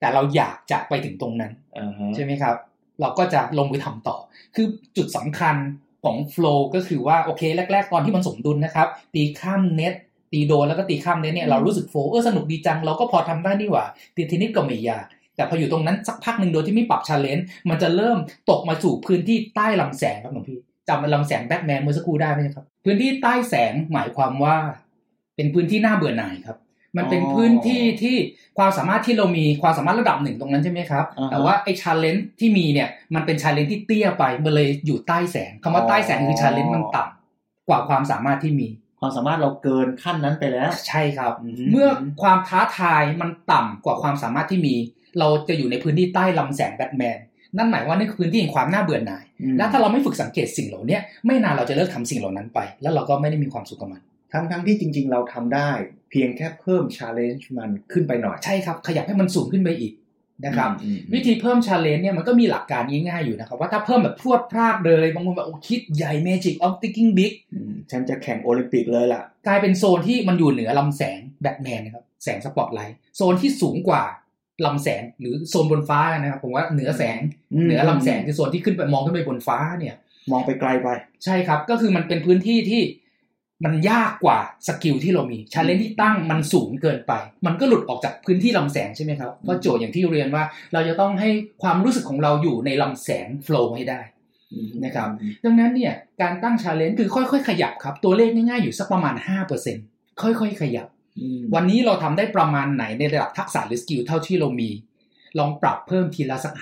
[0.00, 2.56] แต่เราอยากจะไปถึงตรงนั้นอ่าฮะใช่ไหมครับ
[3.00, 4.16] เราก็จะลงมือทำต่อ
[4.54, 5.56] คือจุดสำคัญ
[6.04, 9.94] ของ flow ก็คือว่าโอเคแรก ๆ ตอนที่มันสมดุลนะครับ ตีข้ามเน็ต
[10.32, 13.84] ตีโดนแล้วก็ตีข้ามเน็ตเนี่ยเรารู้สึก flow เออสนุกดีจัง เราก็พอทำได้นี่หว่า
[14.16, 18.18] ตีเทนนิสก็ไม่ยากแต่พออยู่ตรงนั้นสักพักหนึ่งโดยที่ไม่ปรับ challenge มันจะเริ่ม
[18.50, 24.56] ตกมาสู่พื้นที่ใต้ลำแสงครับหลวงพี่จำลำแสงแบทแมนเมื่อสักครู่ได้ไหมครับ พื้นที่ใต้แสงหมายความว่า
[25.36, 26.56] เป็นพื้นที่น่าเบื่อหน่ายครับ
[26.96, 28.16] มันเป็นพื้นที่ที่
[28.58, 38.68] ความสามารถที่เรามีความสามารถระดับหนึ่งตรงนั้นใช่ไหมครับอ่าฮะแต่ว่าไอ้ challenge ที่มีเนี่ยมันเป็น challenge ที่เตี้ยไปมันเลยอยู่ใต้แสงคำว่าใต้แสงคือ challenge มันต่ำกว่าความสามารถที่มี
[39.00, 41.88] ความสามารถเราเกินขั้นนั้นไปแล้ว ใช่ครับอืมเมื่อ
[42.22, 44.74] ความท้าทายมันต่ำกว่าความสามารถที่มี
[45.18, 47.18] เราจะอยู่ในพื้นที่ใต้ลำแสงแบทแมน
[47.56, 55.70] นั่นหมายว่านี่คือพื้นที่แห่งความน่าเบื่อหน่ายอืมและถ้าเราไม่ฝึกสังเกตสิ่งเหล่านี้ไม่นานเราจะเลิกทำสิ่งเหล่านั้นไป แล้วเราก็ไม่ได้มีความสุขกับมัน ทั้งทั้งที่จริง ๆ เราทำได้
[56.10, 59.92] เพียงแค่เพิ่ม challenge มันขึ้นไปหน่อย ใช่ครับ ขยับให้มันสูงขึ้นไปอีก
[60.46, 74.02] นะครับอืมอืมวิธีเพิ่ม challenge เนี่ยมันก็มีหลักการง่ายๆอยู่นะครับ ว่าถ้าเพิ่มแบบพรวดพราดเลยบางคนแบบโอ้คิดใหญ่ Magic of Thinking Big อืมฉันจะแข่งโอลิมปิกเลยล่ะ กลายเป็นโซนที่มันอยู่เหนือลำแสงแบทแมนนะครับแสงสปอตไลท์โซนที่สูงกว่า
[74.66, 77.18] ลำแสงหรือโซนบนฟ้านะครับผมว่าเหนือแสง
[77.52, 79.94] อืมเหนือลำแสงคือโซนที่ขึ้นไปมองขึ้นไปบนฟ้าเนี่ย
[80.32, 80.88] มองไปไกลไป
[81.24, 82.82] ใช่ครับ ก็คือมันเป็นพื้นที่ที่
[83.64, 87.12] มันยากกว่า skill ที่เรามี challenge ที่ตั้งมันสูงเกินไป
[87.46, 91.30] มันก็หลุดออกจากพื้นที่ลำแสงใช่ไหมครับเพราะโจทย์อย่างที่เรียนว่า เราจะต้องให้
[91.62, 94.00] ความรู้สึกของเราอยู่ในลำแสง flow ให้ได้
[94.84, 95.08] นะครับ
[95.44, 99.14] ดังนั้นเนี่ยการตั้ง challenge คือค่อยๆ ขยับครับ ตัวเลขง่ายๆอยู่สักประมาณ
[99.68, 100.86] 5%ค่อยๆ ขยับ
[101.20, 104.70] อืมวันนี้เราทำได้ประมาณไหนในระดับทักษะหรือ skill เท่าที่เรามี
[105.38, 106.54] ลองปรับเพิ่มทีละสัก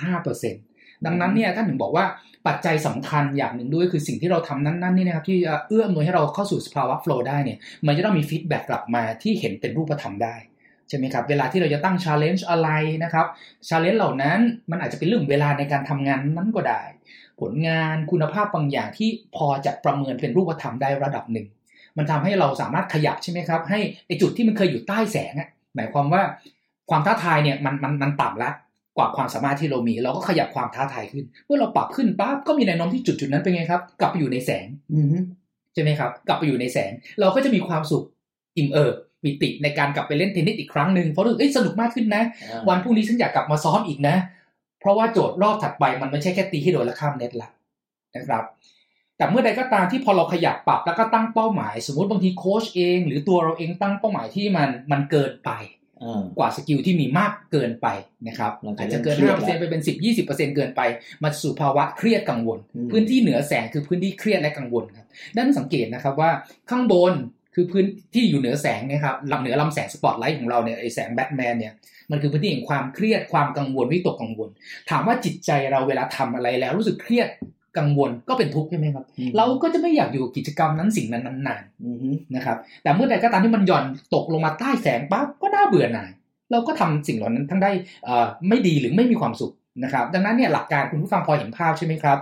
[0.48, 2.04] 5%ดังนั้นเนี่ยท่านถึงบอกว่า
[2.46, 10.36] ปัจจัยสำคัญอย่างหนึ่งด้วยคือสิ่งที่เราทำนั้นๆนี่นะครับที่เอื้ออำนวยให้เราเข้าสู่สภาวะ flow ได้เนี่ยมันจะต้องมี feedback กลับมาที่เห็นเป็นรูปธรรมได้
[10.88, 12.68] ใช่ไหมครับเวลาที่เราจะตั้ง challenge อะไร
[13.04, 13.26] นะครับ
[13.68, 14.38] ชาเลนจ์เหล่านั้น
[14.70, 16.82] มันอาจจะเป็นเรื่องเวลาในการทำงานนั้นก็ได้
[17.40, 21.46] ผลงานคุณภาพบางอย่างที่พอจะประเมินเป็นรูปธรรมได้ระดับหนึ่ง
[21.96, 26.22] มันทำให้เราสามารถขยับใช่ไหมครับให้ไอจุดที่มันเคยอยู่ใต้แสงอะหมายความว่า
[26.90, 28.50] ความท้าทายเนี่ยมันมันมันต่ำละ
[28.98, 35.16] กว่าความสามารถที่เรามี เราก็ขยับความท้าทายขึ้น เมื่อเราปรับขึ้นปั๊บก็มีแนวโน้มที่จุดจุดนั้นเป็นไงครับ กลับไปอยู่ในแสงอืม
[35.74, 38.04] ใช่ไหมครับ กลับไปอยู่ในแสง เราก็จะมีความสุข
[38.56, 42.22] อิ่มเอิบปิติในการกลับไปเล่นเทนนิสอีกครั้งหนึ่งเพราะรู้สึกเอ้ยสนุกมากขึ้นนะ
[42.68, 44.16] วันพรุ่งนี้ฉันอยากกลับมาซ้อมอีกนะ
[44.80, 47.48] เพราะว่าโจทย์รอบถัดไปมันไม่ใช่แค่ตีให้โดนและข้ามเน็ตละ
[48.16, 48.44] นะครับ
[49.16, 55.77] แต่เมื่อใดก็ตามที่พอเราขยับปรับแล้วก็ตั้งเป้าหมาย สมมติบางทีโค้ชเอง หรือตัวเราเองตั้งเป้าหมายที่มันมันเกินไปอ่า
[56.38, 57.86] กว่า skill ที่มีมากเกินไป
[58.28, 60.80] นะครับเราจะอาจจะเกินเริ่มเครียด5%ไปเป็น10 20%เกินไป
[61.22, 65.06] มาสู่ภาวะเครียดกังวลอืมพื้นที่เหนือแสงคือพื้นที่เครียดและกังวลครับ
[65.36, 66.30] ด้านสังเกตนะครับว่า
[66.70, 67.14] ข้างบน
[67.54, 71.72] คือพื้นที่อยู่เหนือแสงเนะครับลำเหนือลำแสงสปอตไลท์ของเราเนี่ยไอแสงแบทแมนเนี่ย
[72.10, 74.48] มันคือพื้นที่แห่งความเครียดความกังวลวิตกกังวล
[74.90, 77.28] ถามว่าจิตใจเราเวลาทำอะไรแล้วรู้สึกเครียด
[77.78, 86.10] กังวลก็เป็นทุกข์ใช่ไหมครับอืมเราก็จะไม่อยากอยู่กับกิจกรรมนั้นสิ่งนั้นนานอือฮึๆนะครับ แต่เมื่อใดก็ตามที่มันหย่อนตกลงมาใต้แสงปั๊บก็น่าเบื่อหน่าย
[86.52, 87.70] เราก็ทำสิ่งเหล่านั้นทั้งได้
[88.04, 89.52] เอ่อไม่ดีหรือไม่มีความสุข
[89.84, 92.18] นะครับ ดังนั้นเนี่ยหลักการคุณผู้ฟังพอเห็นภาพใช่ไหมครับ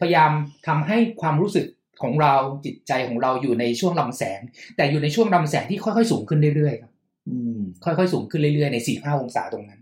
[0.00, 0.30] พยายาม
[0.66, 1.66] ทำให้ความรู้สึก
[2.02, 4.40] ของเราจิตใจของเราอยู่ในช่วงลำแสง
[4.76, 6.92] แต่อยู่ในช่วงลำแสงที่ค่อยๆสูงขึ้นเรื่อยๆครับ
[7.28, 9.79] อืมค่อยๆสูงขึ้นเรื่อยๆใน4ี่ห้าองศาตรงนั้น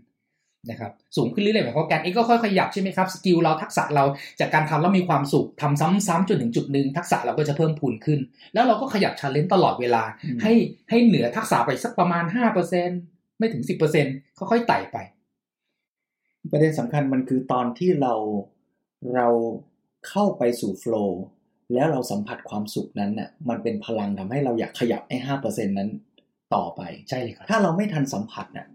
[0.67, 4.03] นะครับสูงขึ้นเรื่อยๆหมายความว่าการเองก็ค่อยๆขยับใช่ไหมครับ skill เราทักษะเรา
[4.39, 8.19] จากการทำแล้วมีความสุขทำซ้ำๆจนถึงจุดหนึ่งทักษะเราก็จะเพิ่มพูนขึ้น
[8.53, 10.53] แล้วเราก็ขยับ challenge ตลอดเวลาอืมให้
[10.89, 12.23] ให้เหนือทักษะไปสักประมาณ
[12.81, 13.63] 5%ไม่ถึง
[14.01, 14.97] 10%ค่อยๆไต่ไป
[16.51, 18.13] ประเด็นสำคัญมันคือตอนที่เรา
[19.15, 19.27] เรา
[20.09, 21.21] เข้าไปสู่โฟล์
[21.73, 25.89] แล้วเราสัมผัสความสุขนั้นน่ะมันเป็นพลังทำให้เราอยากขยับไอ้ห้าเปอร์เซ็นนั้น
[26.55, 28.67] ต่อไปใช่เลยครับถ้าเราไม่ทันสัมผัสน่ะ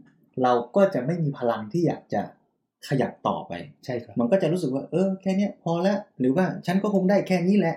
[0.42, 2.22] เราก็จะไม่มีพลังที่อยากจะ
[2.88, 3.52] ขยับต่อไป
[3.84, 7.76] ใช่ครับ มันก็จะรู้สึกว่า เออ แค่เนี้ยพอแล้ว หรือว่าฉันก็คงได้แค่นี้แหละ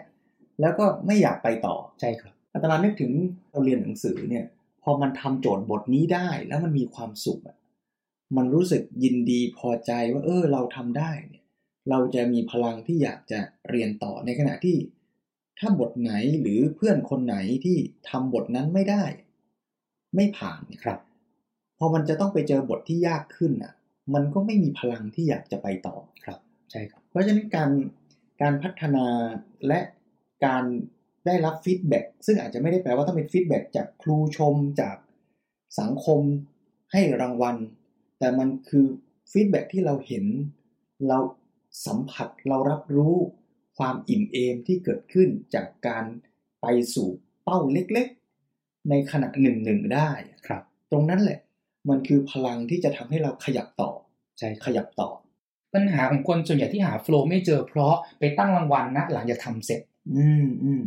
[0.62, 3.12] แล้วก็ไม่อยากไปต่อ ใช่ครับอาตมานึกถึง
[3.52, 4.46] เราเรียนหนังสือเนี่ย
[4.84, 7.58] พอมันทำโจทย์บทนี้ได้ แล้วมันมีความสุขอะ
[8.38, 11.44] มันรู้สึกยินดีพอใจว่า เออ เราทำได้เนี่ย
[11.90, 13.40] เราจะมีพลังที่อยากจะ
[13.70, 14.78] เรียนต่อในขณะที่
[15.60, 17.78] ถ้าบทไหนหรือเพื่อนคนไหนที่
[18.10, 19.04] ทำบทนั้นไม่ได้
[20.16, 21.00] ไม่ผ่านเนี่ยครับ
[21.78, 23.74] พอมันจะต้องไปเจอบทที่ยากขึ้นอะ
[24.14, 26.40] มันก็ไม่มีพลังที่อยากจะไปต่อครับ
[26.72, 27.72] ใช่ครับ เพราะฉะนั้นการ
[28.42, 29.06] การพัฒนา
[29.68, 29.80] และ
[30.46, 30.64] การ
[31.26, 34.98] ได้รับ feedback ซึ่งอาจจะไม่ได้แปลว่าต้องเป็น feedback จากครูชมจาก
[35.80, 36.22] สังคม
[36.92, 37.58] ให้รางวัล
[38.20, 38.86] แต่มันคือ
[39.32, 40.26] ฟีดแบ็กที่เราเห็น
[41.08, 41.20] เรา
[41.86, 43.16] สัมผัสเรารับรู้
[43.78, 46.06] ความอิ่มเอมที่เกิดขึ้นจากการ
[46.62, 47.10] ไปสู่
[47.44, 50.12] เป้าเล็กๆ ในขณะหนึ่งหนึ่งๆได้
[50.48, 50.62] ครับ
[50.92, 51.40] ตรงนั้นแหละ
[51.90, 53.92] มันคือพลังที่จะทำให้เราขยับต่อ
[54.38, 55.10] ใช่ขยับต่อ
[55.74, 59.82] ปัญหาของคนส่วนใหญ่ที่หาโฟล์ไม่เจอเพราะไปตั้งรางวัลนะหลังจากทำเสร็จ
[60.16, 60.82] อืมอืม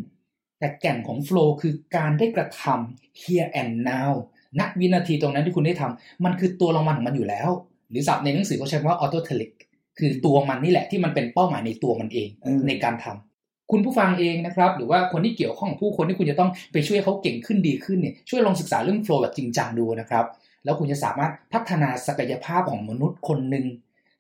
[0.59, 4.13] แต่แก่นของโฟล์คือการได้กระทำ here and now
[4.61, 7.51] ณวินาทีตรงนั้นที่คุณได้ทำมันคือตัวรางวัลของมันอยู่แล้ว
[7.91, 9.53] หรือศัพท์ในหนังสือเขาใช้คำว่า autotelic
[9.99, 20.25] คือตัวมันนี่แหละที่มันเป็นเป้าหมายในตัวมันเองเออในการทำคุณผู้ฟังเองนะครับ หรือว่าคนที่เกี่ยวข้องกับผู้คนที่คุณจะต้องไปช่วยเขาเก่งขึ้นดีขึ้นเนี่ยช่วยลองศึกษาเรื่องโฟล์แบบจริงจังดูนะครับ
[20.65, 23.67] แล้วคุณจะสามารถพัฒนาศักยภาพของมนุษย์คนหนึ่ง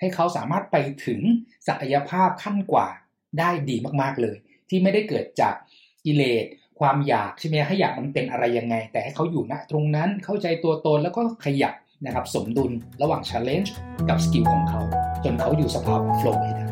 [0.00, 0.76] ให้เขาสามารถไป
[1.06, 1.20] ถึง
[1.68, 2.88] ศักยภาพขั้นกว่า
[3.38, 4.36] ได้ดีมากๆเลย
[4.68, 5.54] ที่ไม่ได้เกิดจาก
[6.04, 6.44] กิเลส
[6.80, 11.74] ความอยากใช่ไหมให้อยากมันเป็นอะไรยังไง แต่ให้เขาอยู่ณตรงนั้นเข้าใจตัวตนแล้วก็ขยับ
[12.04, 12.72] นะครับสมดุล
[13.02, 13.70] ระหว่าง challenge
[14.08, 14.80] กับ skill ของเขา
[15.24, 16.69] จนเขาอยู่สภาวะ flow ให้ได้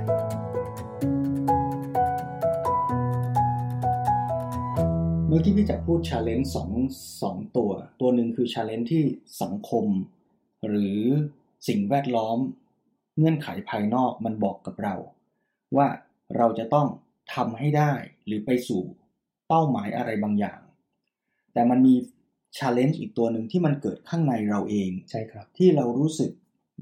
[5.39, 6.71] เมื่อกี้พี่จะพูด challenge สอง
[7.23, 7.71] สองตัว
[8.01, 9.05] ตัวหนึ่งคือ challenge ที่
[9.43, 9.87] สังคม
[10.67, 10.99] หรือ
[11.69, 12.39] สิ่งแวดล้อม
[13.19, 14.95] เงื่อนไขภายนอกมันบอกกับเรา
[15.77, 15.89] ว่า
[16.37, 16.87] เราจะต้อง
[17.35, 17.93] ทำให้ได้
[18.27, 18.83] หรือไปสู่
[19.49, 20.61] เป้าหมายอะไรบางอย่าง
[21.53, 21.95] แต่มันมี
[22.57, 26.31] ชาเลนจ์อีกตัวหนึ่งที่มันเกิดข้างในเราเองใช่ครับ ที่เรารู้สึก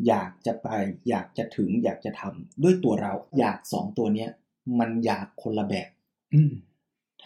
[0.09, 0.69] อยากจะไป
[1.09, 4.31] อยากจะถึงอยากจะทำด้วยตัวเรา อยากสองตัวเนี้ย
[4.79, 5.89] มันอยากคนละแบบ
[6.35, 6.53] อืม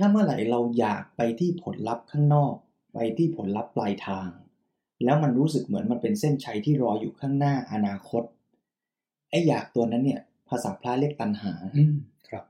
[0.01, 2.55] ถ้าเมื่อไหร่เราอยากไปที่ผลลัพธ์ข้างนอก
[2.95, 4.29] ไปที่ผลลัพธ์ปลายทาง
[5.05, 8.23] แล้วมันรู้สึกเหมือนมันเป็นเส้นชัยที่รออยู่ข้างหน้าอนาคต
[9.31, 11.97] ไอ้อยากตัวนั้นเนี่ย ภาษาพระเรียกตัณหาอืม
[12.29, 12.45] ครับ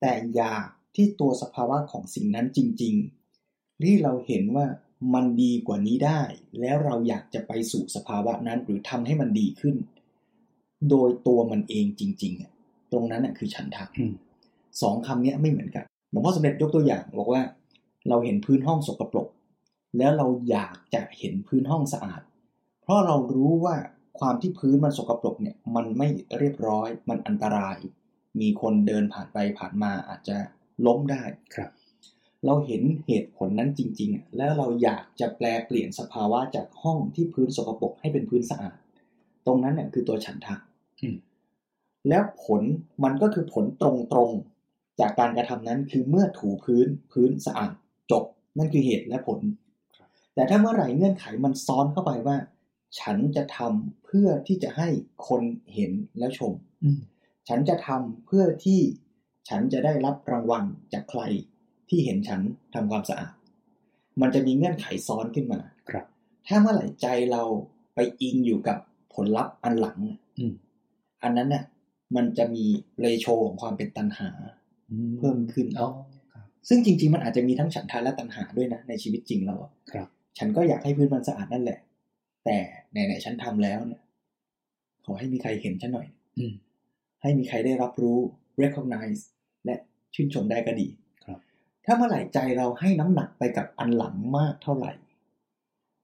[0.00, 2.94] แต่อยากที่ตัวสภาวะของสิ่งนั้นจริง
[3.38, 4.66] ๆ ที่เราเห็นว่า
[5.14, 6.20] มันดีกว่านี้ได้
[6.60, 9.76] แล้วเราอยากจะไปสู่สภาวะนั้นหรือทำให้มันดีขึ้น
[10.90, 12.50] โดยตัวมันเองจริงๆอะ
[12.92, 14.12] ตรงนั้นน่ะคือฉันทะอืม
[14.82, 17.42] สองคำเนี้ยไม่เหมือนกัน หลวงพ่อสมเด็จยกตัวอย่างบอกว่า
[18.08, 19.28] เราเห็นพื้นห้องสกปรก
[19.98, 22.22] แล้วเราอยากจะเห็นพื้นห้องสะอาด
[22.82, 23.76] เพราะเรารู้ว่า
[24.18, 27.76] ความที่พื้นมันสกปรกเนี่ยมันไม่เรียบร้อย มันอันตราย
[28.40, 30.36] มีคนเดินผ่านไปผ่านมาอาจจะ
[30.86, 31.22] ล้มได้
[31.54, 31.70] ครับ
[32.46, 38.76] เราเห็นเหตุผลนั้นจริงๆอะแล้วเราอยากจะแปลเปลี่ยนสภาวะจากห้องที่พื้นสกปรกให้เป็นพื้นสะอาด
[39.46, 40.56] ตรงนั้นเนี่ยคือตัวฉันทะ
[41.00, 41.16] อืม
[42.08, 42.62] แล้วผล
[43.04, 43.84] มันก็คือผลต
[44.16, 44.55] รงๆ
[45.00, 47.70] จากการกระทำนั้นคือเมื่อถูพื้นพื้นสะอาด
[48.10, 48.24] จบ
[48.58, 49.40] นั่นคือเหตุและผล
[50.34, 52.36] แต่ถ้าเมื่อไหร่เงื่อนไขมันซ้อนเข้าไปว่า
[53.00, 54.88] ฉันจะทำเพื่อที่จะให้
[55.28, 55.42] คน
[55.74, 56.52] เห็นและชม
[56.84, 57.00] อืม
[57.48, 58.80] ฉันจะทำเพื่อที่
[59.48, 61.22] ฉันจะได้รับรางวัลจากใคร
[61.88, 62.40] ที่เห็นฉัน
[62.74, 63.32] ทำความสะอาด
[64.20, 66.04] มันจะมีเงื่อนไขซ้อนขึ้นมาครับ
[66.46, 67.42] ถ้าเมื่อไหร่ใจเรา
[67.94, 68.78] ไปอิงอยู่กับ
[69.14, 69.98] ผลลัพธ์อันหลัง
[70.38, 70.52] อืม
[71.22, 71.64] อันนั้นน่ะ
[72.16, 72.64] มันจะมี
[73.00, 74.30] เรโชของความเป็นตันหา
[75.18, 75.88] เพิ่มขึ้นอ๋อ
[76.32, 81.78] ครับซึ่งจริง ๆ มันอาจจะมีทั้งฉันทาและตัณหาด้วยนะในชีวิตจริงเราอะครับ ฉันก็อยากให้พื้นมันสะอาดนั่นแหละ
[82.44, 82.56] แต่
[82.90, 84.02] ไหนๆฉันทำแล้วเนี่ย
[85.04, 86.52] ขอให้มีใครเห็นฉันหน่อย อืม
[87.22, 88.18] ให้มีใครได้รับรู้
[88.62, 89.22] recognize
[89.64, 89.76] และ
[90.14, 90.88] ชื่นชมได้ก็ดี
[91.24, 91.38] ครับ
[91.84, 94.92] ถ้าเมื่อไหร่ใจเราให้น้ำหนักไปกับอันหลังมากเท่าไหร่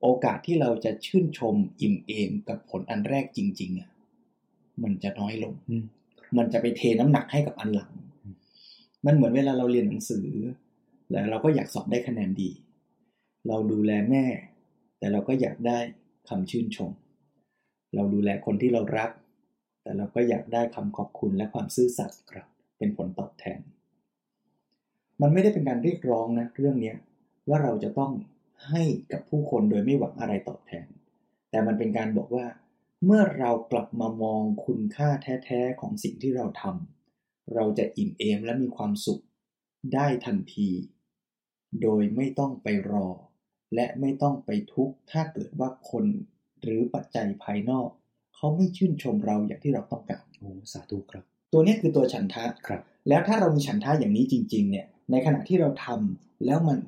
[0.03, 3.91] โอกาสที่เราจะชื่นชมอิ่มเอมกับผลอันแรกจริง ๆ อะ
[4.83, 5.85] มันจะน้อยลงอืม
[6.39, 8.03] มันจะไปเทน้ำหนักให้กับอันหลังอื
[9.07, 10.29] มันเหมือนเวลาเราเรียนหนังสือ
[11.11, 12.51] แล้วเราก็อยากสอบได้คะแนนดี
[13.49, 14.25] เราดูแลแม่
[14.99, 15.79] แต่เราก็อยากได้
[16.29, 16.93] คำชื่นชม
[17.95, 19.11] เราดูแลคนที่เรารัก
[19.83, 22.47] แต่เราก็อยากได้คำขอบคุณและความซื่อสัตย์ครับ
[22.79, 23.61] เป็นผลตอบแทน
[25.21, 26.95] มันไม่ได้เป็นการเรียกร้องนะเรื่องนี้
[27.49, 28.13] ว่าเราจะต้อง
[28.71, 30.87] ให้กับผู้คนโดยไม่หวังอะไรตอบแทน
[31.51, 32.47] แต่มันเป็นการบอกว่า
[33.05, 37.02] เมื่อเรากลับมามองคุณค่าแท้ๆของสิ่งที่เราทำ
[37.55, 39.23] เราจะอิ่มเอมและมีความสุข
[39.95, 40.71] ได้ทันที
[41.83, 43.09] โดยไม่ต้องไปรอ
[43.75, 46.05] และไม่ต้องไปทุกข์ถ้าเกิดว่าคน
[46.63, 47.89] หรือปัจจัยภายนอก
[48.35, 56.79] เขาไม่ชื่นชมเราอย่างที่เราต้องการโอ้สาธุครับ ตัวเนี้ยคือตัวฉันทะครับ แล้วถ้าเรามีฉันทะอย่างนี้จริง ๆ เนี่ย ในขณะที่เราทำแล้วมัน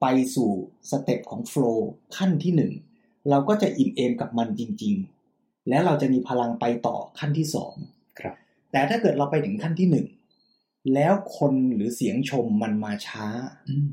[0.00, 0.50] ไปสู่
[0.90, 2.72] step ของ flow ขั้นที่หนึ่ง
[3.30, 4.94] เราก็จะอิ่มเอมกับมันจริง
[5.32, 7.91] ๆ แล้วเราจะมีพลังไปต่อขั้นที่สองครับ
[8.72, 10.06] แต่ถ้าเกิดเราไปถึงขั้นที่หนึ่ง
[10.94, 13.26] แล้วคนหรือเสียงชมมันมาช้า
[13.68, 13.88] อืม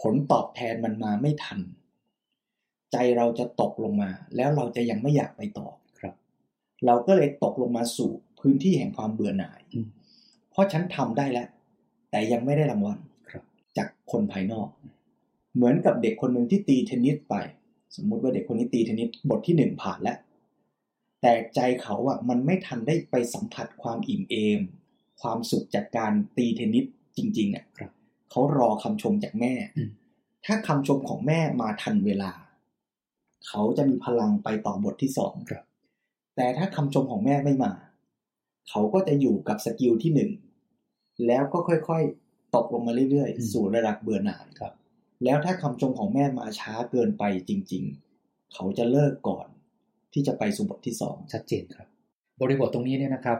[0.00, 1.60] ผลตอบแทนมันมาไม่ทัน
[2.92, 6.14] ใจเราจะตกลงมา แล้วเราจะยังไม่อยากไปต่อครับ
[6.86, 8.10] เราก็เลยตกลงมาสู่
[8.40, 9.86] พื้นที่แห่งความเบื่อหน่ายอืม
[10.50, 11.48] เพราะฉันทำได้แล้ว
[12.10, 12.98] แต่ยังไม่ได้รางวัล
[13.30, 13.42] ครับ
[13.76, 14.68] จากคนภายนอก
[15.54, 17.34] เหมือนกับเด็กคนหนึ่งที่ตีเทนนิสไป
[17.96, 20.16] สมมุติว่าเด็กคนนี้ตีเทนนิสบทที่หนึ่งผ่านแล้ว
[21.22, 24.60] แต่ใจเขาอะมันไม่ทันได้ไปสัมผัสความอิ่มเอม
[25.20, 26.84] ความสุขจากการตีเทนนิส
[27.16, 27.90] จริง ๆอะครับ
[28.30, 29.90] เขารอคำชมจากแม่อืม
[30.46, 32.32] ถ้าคำชมของแม่มาทันเวลา
[33.48, 35.64] เขาจะมีพลังไปต่อบทที่สองครับ
[36.36, 37.72] แต่ถ้าคำชมของแม่ไม่มา
[38.68, 40.30] เขาก็จะอยู่กับสกิลที่หนึ่ง
[41.26, 44.72] แล้วก็ค่อยๆตกลงมาเรื่อยอืมๆสู่ระดับเบื่อหน่ายครับ
[45.24, 47.84] แล้วถ้าคำชมของแม่มาช้าเกินไปจริง
[48.18, 49.48] ๆ เขาจะเลิกก่อน
[50.16, 51.88] ที่จะไปสู่บทที่สองชัดเจนครับ
[52.40, 53.38] บริบทตรงนี้เนี่ยนะครับ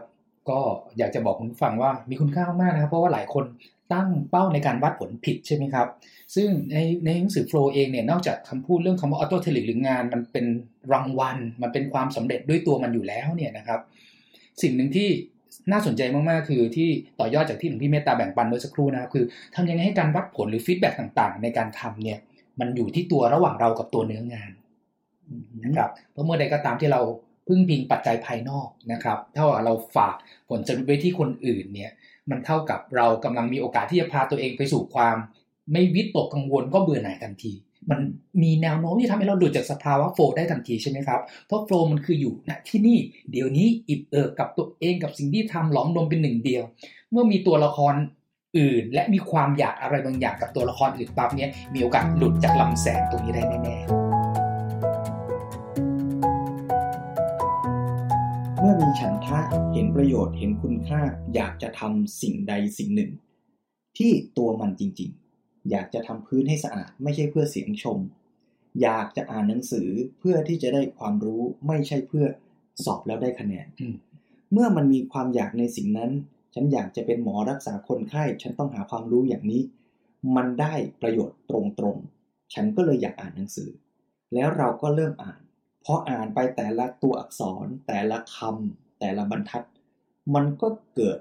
[0.49, 0.59] ก็
[0.97, 3.45] อยากจะบอกคุณฟังว่ามีคุณค่ามากนะครับ เเพราะว่าหลายคน
[3.93, 5.87] ตั้งเป้าในการวัดผลผิดใช่ไหมครับ
[6.35, 10.45] ซึ่งในในหนังสือ flow เองเนี่ยนอกจากคำพูดเรื่องคำว่า autotelic หรืองาน มันเป็น
[10.93, 13.79] รางวัล มันเป็นความสำเร็จด้วยตัวมันอยู่แล้วเนี่ยนะครับ
[14.61, 15.09] สิ่งหนึ่งที่
[15.71, 22.19] น่าสนใจมากๆ คือที่ต่อยอดจากที่หลวงพี่เมตตาแบ่งปันเมื่อสักครู่นะครับคือทำยังไงให้การวัดผลหรือ feedback ต่างๆ ในการทำเนี่ย
[22.59, 24.51] มันอยู่ที่ตัวระหว่างเรากับตัวเนื้องาน
[25.63, 27.01] นะครับเพราะเมื่อใดก็ตามที่เรา
[27.47, 30.15] พึ่งพิงปัจจัยภายนอกนะครับเท่าเราฝาก
[30.49, 31.91] ผลสำเร็จไว้ที่คนอื่นเนี่ย
[32.29, 35.15] มันเท่ากับเรากำลังมีโอกาสที่จะพาตัวเองไปสู่ความ
[35.71, 37.53] ไม่วิตกกังวลก็เบื่อหน่ายทันที
[37.89, 37.99] มัน
[38.43, 42.97] มีแนวโน้มที่ทำให้เราหลุดจากสภาวะโฟลได้ทันทีใช่ไหมครับเพราะโฟลมันคืออยู่ณที่นี่
[43.31, 46.63] เดี๋ยวนี้อิบเอิบกับตัวเองกับสิ่งที่ทำหลอมรวมเป็นหนึ่งเดียว
[47.11, 47.93] เมื่อมีตัวละคร
[48.57, 53.96] อื่น และมีความอยากอะไรบางอย่างกับตัวละครอื่นปั๊บเนี่ยมีโอกาสหลุดจากลำแสงตรงนี้ได้แน่ๆ
[58.69, 59.39] อมีฉันทะ
[59.73, 61.01] เห็นประโยชน์เห็นคุณค่า
[61.35, 63.11] อยากจะทำสิ่งใดสิ่งหนึ่ง
[63.97, 67.99] ที่ตัวมันจริงๆ อยากจะทำพื้นให้สะอาดไม่ใช่เพื่อเสียงชม
[68.81, 72.25] อยากจะอ่านหนังสือเพื่อที่จะได้ความรู้ไม่ใช่เพื่อ
[72.85, 73.95] สอบแล้วได้คะแนนอืม
[74.51, 76.11] เมื่อมันมีความอยากในสิ่งนั้น
[76.53, 79.61] ฉันอยากจะเป็นหมอรักษาคนไข้ ฉันต้องหาความรู้อย่างนี้
[80.35, 81.53] มันได้ประโยชน์ต
[81.83, 83.69] รงๆ ฉันก็เลยอยากอ่านหนังสือ
[84.33, 85.41] แล้วเราก็เริ่มอ่าน
[85.89, 89.65] พออ่านไปแต่ละตัวอักษร แต่ละคำแต่ละบรรทัด
[90.35, 91.19] มันก็เกิด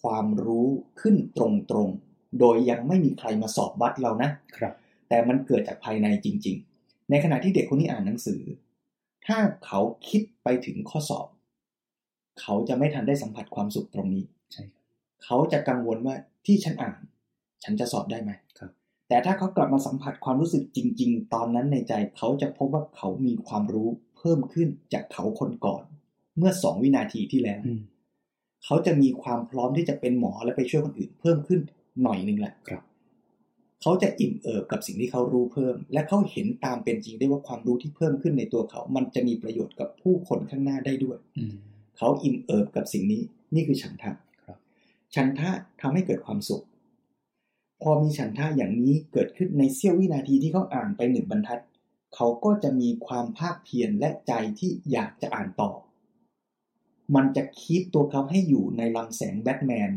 [0.00, 0.68] ความรู้
[1.00, 1.40] ขึ้นต
[1.74, 4.74] รงๆ โดยยังไม่มีใครมาสอบวัดเรานะครับ
[5.08, 8.40] แต่มันเกิดจากภายในจริง ๆ ในขณะที่เด็กคนนี้อ่านหนังสือ
[9.26, 11.26] ถ้าเขาคิดไปถึงข้อสอบ
[12.40, 14.84] เขาจะไม่ทันได้สัมผัสความสุขตรงนี้ใช่ครับ
[15.24, 16.14] เขาจะกังวลว่า
[16.46, 17.00] ที่ฉันอ่าน
[17.64, 18.70] ฉันจะสอบได้ไหมครับ
[19.08, 25.84] แต่ถ้าเขากลับมาสัมผัสความรู้สึกจริง ๆ ตอนนั้นในใจ เขาจะพบว่าเขามีความรู้ เพิ่มขึ้นจากเขาคนก่อน
[26.38, 27.80] เมื่อสองวินาทีที่แล้วอืม
[28.64, 31.60] เขาจะมีความพร้อมที่จะเป็นหมอและไปช่วยคนอื่น เพิ่มขึ้น
[32.02, 32.82] หน่อยนึงแหละครับ
[33.82, 41.54] เขาจะอิ่มเอิบกับสิ่งที่เขารู้เพิ่ม และเขาเห็นตามเป็นจริงได้ว่าความรู้ที่เพิ่มขึ้นในตัวเขา มันจะมีประโยชน์กับผู้คนข้างหน้าได้ด้วยอืม
[41.98, 43.22] เขาอิ่มเอิบกับสิ่งนี้
[43.54, 44.12] นี่คือฉันทะ
[44.44, 44.58] ครับ
[45.14, 45.50] ฉันทะ
[45.80, 46.64] ทำให้เกิดความสุข
[47.82, 51.60] พอมีฉันทะอย่างนี้เกิดขึ้นในเสี้ยววินาทีที่เขาอ่านไปหนึ่งบรรทัด
[52.14, 55.70] เขาก็จะมีความภาคเพียรและใจที่อยากจะอ่านต่อ
[57.14, 59.90] มันจะคีบตัวเขาให้อยู่ในลำแสงแบทแมน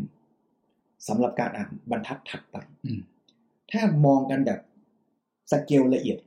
[1.08, 3.02] สำหรับการอ่านบรรทัดถัดไปอืม
[3.72, 4.60] ถ้ามองกันแบบ
[5.52, 6.18] สเกลละเอียด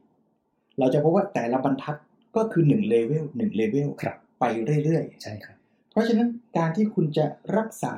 [0.79, 1.97] เราจะพบว่าแต่ละบรรทัด
[2.37, 4.45] ก็คือหนึ่งเลเวลหนึ่งเลเวลครับไป
[4.85, 7.95] เรื่อยใช่ครับๆเพราะฉะนั้นการที่คุณจะรักษา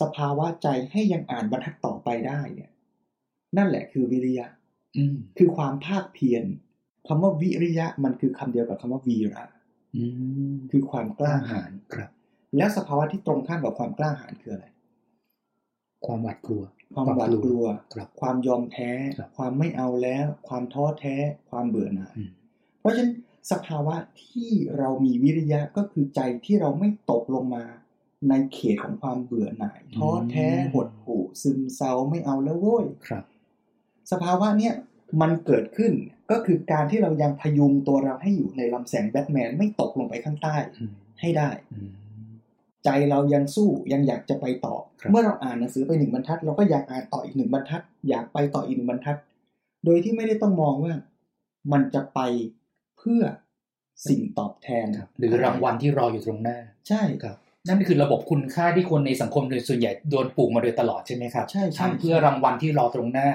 [0.00, 2.70] สภาวะใจให้ยังอ่านบรรทัดต่อไปได้เนี่ย
[3.56, 4.46] นั่นแหละคือวิริยะ
[4.96, 6.44] อืมคือความภาคเพียร
[7.06, 9.44] คำว่าวิริยะมันคือคำเดียวกับคำว่าวีระ
[9.96, 10.02] อื
[10.52, 12.10] มคือความกล้าหาญครับ
[12.56, 14.66] แล้วสภาวะที่ตรงข้ามกับความกล้าหาญคืออะไร
[16.06, 16.62] ความหวาดกลัว
[16.94, 21.16] ความหวาดกลัวครับความยอมแพ้ครับความไม่เอาแล้ว ความท้อแท้
[21.50, 22.30] ความเบื่อหน่ายอืม
[22.80, 23.10] เพราะฉะนั้น
[23.52, 27.64] สภาวะที่เรามีวิริยะก็คือใจที่เราไม่ตกลงมา
[28.28, 33.24] ในเขตของความเบื่อหน่ายท้อแท้หดหู่ซึมเศร้าไม่เอาแล้วโว้ยครับ
[34.12, 34.74] สภาวะเนี่ย
[35.20, 35.92] มันเกิดขึ้น
[36.30, 41.90] ก็คือการที่เรายังพยุงตัวเราให้อยู่ในลำแสงแบทแมนไม่ตกลงไปข้างใต้อืมให้ได้อืม
[42.84, 49.16] ใจเรายังสู้ยังอยากจะไปต่อครับเมื่อเราอ่านหนังสือไปหนึ่งบรรทัด เราก็อยากอ่านต่ออีกหนึ่งบรรทัด อยากไปต่ออีกหนึ่งบรรทัด
[49.84, 50.92] โดยที่ไม่ได้ต้องมองว่า
[51.72, 52.20] มันจะไป
[52.98, 53.22] เพื่อ
[54.08, 56.58] สิ่งตอบแทนครับหรือรางวัลที่รออยู่ตรงหน้า
[56.88, 57.36] ใช่ครับ
[57.68, 63.28] นั่นคือระบบคุณค่าที่คนในสังคมโดยส่วนใหญ่โดนปลูกมาโดยตลอดใช่ไหมครับใช่ใช่ทำเพื่อรางวัลที่รอตรงหน้า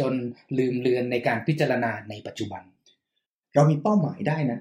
[0.00, 0.12] จน
[0.58, 2.62] ลืมเลือนในการพิจารณาในปัจจุบัน
[3.54, 4.60] เรามีเป้าหมายได้นะ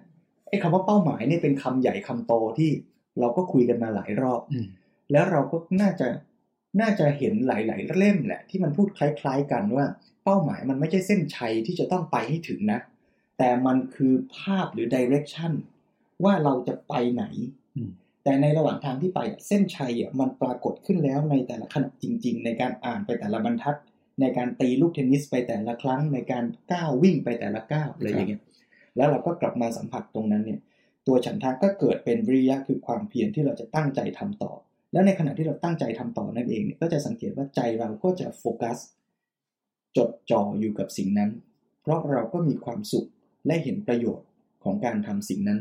[0.49, 2.71] ไอ้คำว่าเป้าหมายเนี่ยเป็นคำใหญ่คำโตที่
[3.19, 4.67] เราก็คุยกันมาหลายรอบอืม
[5.11, 6.07] แล้วเราก็น่าจะ
[6.81, 9.85] น่าจะเห็นหลาย ๆ เล่มแหละ ที่มันพูดคล้าย ๆ กันว่า
[10.23, 12.79] เป้าหมายมันไม่ใช่เส้นชัยที่จะต้องไปให้ถึงนะ
[13.37, 15.51] แต่มันคือภาพหรือ direction
[16.23, 17.23] ว่าเราจะไปไหน
[17.75, 17.91] อืม
[18.23, 23.75] แต่ในระหว่างทางที่ไปอะเส้นชัยอะมันปรากฏขึ้นแล้วในแต่ละขณะจริง ๆ ในการอ่านไปแต่ละบรรทัด
[24.21, 28.41] ในการตีลูกเทนนิสไปแต่ละครั้งในการก้าววิ่งไปแต่ละก้าวอะไรอย่างเงี้ย
[28.97, 30.59] แล้วเราก็กลับมาสัมผัสตรงนั้นเนี่ย
[31.07, 34.51] ตัวฉันทะก็เกิดเป็นวิริยะคือความเพียรที่เราจะตั้งใจทำต่อ
[34.93, 38.77] แล้วในขณะที่เราตั้งใจทำต่อนั่นเองเนี่ยก็จะสังเกตว่าใจเราก็จะโฟกัส
[39.97, 41.31] จดจ่ออยู่กับสิ่งนั้น
[41.81, 43.07] เพราะเราก็มีความสุข
[43.45, 44.27] และเห็นประโยชน์
[44.63, 45.59] ของการทำสิ่งนั้น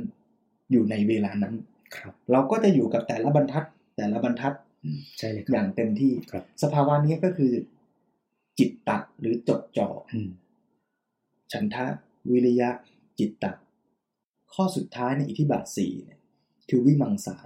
[0.71, 1.55] อยู่ในเวลานั้น
[1.97, 3.65] ครับ เราก็จะอยู่กับแต่ละบรรทัด
[3.97, 7.53] แต่ละบรรทัดอืมใช่เลยคอรับย่างเต็มที่ครับสภาวะนี้ก็คือ
[8.59, 10.31] จิตตะหรือจดจ่ออืม
[11.53, 11.87] ฉันทะ
[12.31, 12.71] วิริยะ
[13.19, 13.53] จิตตะ
[14.55, 16.21] ข้อสุดท้ายในอิทธิบาทสี่เนี่ย
[16.69, 17.37] คือวิมังสา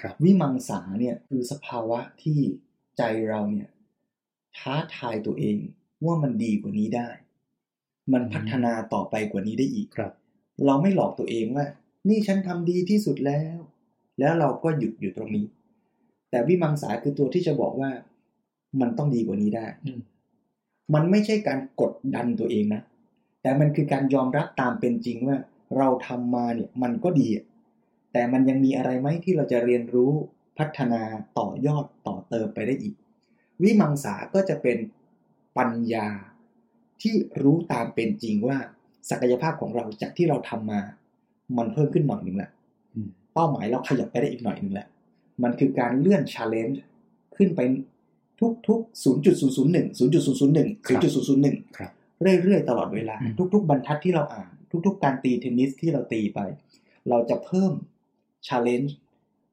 [0.00, 2.38] ครับวิมังสาเนี่ยคือสภาวะที่
[2.98, 3.68] ใจเราเนี่ย
[4.58, 5.56] ท้าทายตัวเอง
[6.04, 7.08] ว่ามันดีกว่านี้ได้
[8.12, 10.12] มันพัฒนาต่อไปกว่านี้ได้อีกครับ
[10.66, 11.66] เราไม่หลอกตัวเองว่า
[12.08, 13.58] นี่ฉันทำดีที่สุดแล้ว
[14.18, 15.46] แล้วเราก็หยุดอยู่ตรงนี้
[16.30, 17.90] แต่วิมังสาคือตัวที่จะบอกว่า
[18.80, 19.90] มันต้องดีกว่านี้ได้อื
[20.92, 22.82] มมันไม่ใช่การกดดันตัวเองนะ
[23.42, 25.36] แต่มันคือการยอมรับตามเป็นจริงว่า
[25.78, 27.44] เราทำมาเนี่ยมันก็ดีอะ
[28.12, 30.12] แต่มันยังมีอะไรไหมที่เราจะเรียนรู้
[30.58, 31.02] พัฒนา
[31.38, 32.94] ต่อยอดต่อเติมไปได้อีก
[33.62, 34.78] วิมังสาก็จะเป็น
[35.58, 36.08] ปัญญา
[37.02, 38.58] ที่รู้ตามเป็นจริงว่า
[39.10, 40.80] ศักยภาพของเราจากที่เราทำมา
[41.56, 42.50] มันเพิ่มขึ้นหน่อยหนึ่งแหละ
[42.94, 44.88] อืมเป้าหมายเราขยับไปได้อีกหน่อยหนึ่งแหละ
[45.42, 46.78] มันคือการเลื่อน challenge
[47.36, 47.60] ขึ้นไป
[48.40, 51.90] ทุกๆ 0.001 0.001ครับ0.001ครับ
[52.42, 54.50] เรื่อยๆ ตลอดเวลาอืมทุก ๆ บรรทัดที่เราอ่าน
[54.86, 56.40] ทุก ๆ การตีเทนนิสที่เราตีไป
[57.08, 57.72] เราจะเพิ่ม
[58.46, 58.90] challenge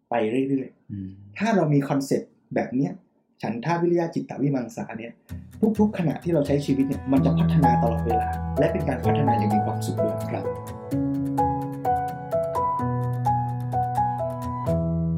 [0.09, 0.13] ไป
[0.49, 2.93] เรื่อยอืมๆถ้าเรามี concept แบบเนี้ย
[3.41, 5.13] ฉันทะวิริยะจิตตวิมังสาเนี่ย
[5.79, 8.27] ทุกๆ ขณะที่เราใช้ชีวิตเนี่ยมันจะพัฒนาตลอดเวลา
[8.59, 10.45] และเป็นการพัฒนาอย่างมีความสุขด้วยครับ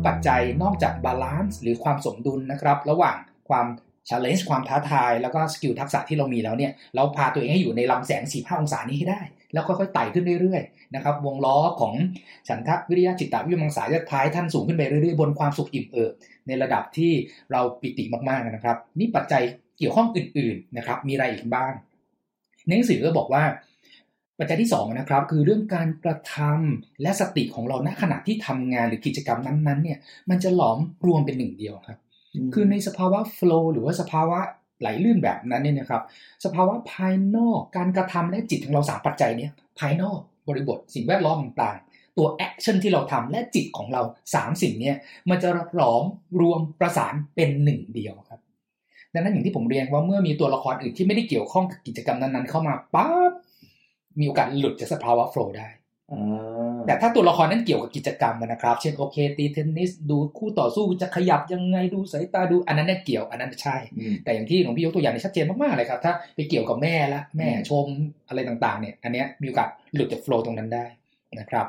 [0.06, 3.18] ปัจจัยนอกจาก balance หรือความสมดุลนะครับ ระหว่าง
[3.54, 3.68] ความ
[4.10, 9.22] challenge ความท้าทาย แล้วก็ skill ทักษะที่เรามีแล้วเนี่ย เราพาตัวเองให้อยู่ในลำแสง 4 5 องศานี้ให้ได้
[9.54, 11.94] แล้วค่อยๆไต่ขึ้นเรื่อยๆนะครับ วงล้อของ
[12.48, 16.12] ฉันทะวิริยะจิตตวิมังสาจะท้ายท่านสูงขึ้นไปเรื่อยๆ บนความสุขอิ่มเอิบ
[16.48, 17.12] ในระดับที่
[17.52, 19.44] เราปิติมากๆนะครับ นี่ปัจจัย
[19.78, 21.74] เกี่ยวข้องอื่นๆนะครับ มีอะไรอีกบ้าง
[22.66, 23.44] ในหนังสือก็บอกว่า
[24.40, 31.98] ปัจจัยที่สองนะครับคือเรื่องการกระทำและสติของเราณขณะที่ทำงานหรือกิจกรรมนั้นๆเนี่ยมันจะหลอมรวมเป็นหนึ่งเดียวครับ
[32.54, 34.40] คือในสภาวะ flow หรือว่าสภาวะ
[34.80, 36.02] ไหลลื่นแบบนั้นเนี่ยนะครับ
[36.46, 44.02] สภาวะภายนอกการกระทำและจิตของเราสามปัจจัยเนี่ยภายนอกบริบทสิ่งแวดล้อมต่างๆ ตัว action ที่เราทำและจิตของเรา
[44.34, 44.98] สามสิ่งเนี่ย
[45.30, 46.04] มันจะหลอม
[46.42, 48.40] รวมประสานเป็นหนึ่งเดียวครับ
[49.14, 53.32] ดังนั้นอย่างที่ผมเรียนว่าเมื่อมีตัวละครอื่นที่ไม่ได้เกี่ยวข้องกับกิจกรรมนั้นๆ เข้ามาปั๊บ
[54.20, 55.68] มีโอกาสหลุดจากสภาวะโฟล์ได้
[56.12, 56.53] อ่า
[56.88, 67.86] แต่ถ้าตัวละครนั้นเกี่ยวกับกิจกรรมอะนะครับ เช่นโอเคตีเทนนิสดูคู่ต่อสู้จะขยับยังไงดูสายตาดูอันนั้นเนี่ยเกี่ยวอันนั้นใช่อืมแต่อย่างที่หลวงพี่ยกตัวอย่างเนี่ยชัดเจนมากๆเลยครับ ถ้าไปเกี่ยวกับแม่ละแม่ชม
[68.28, 70.86] อะไรต่างๆเนี่ยอันเนี้ยมีโอกาสหลุดจากโฟล์ตรงนั้นได้
[71.40, 71.66] นะครับ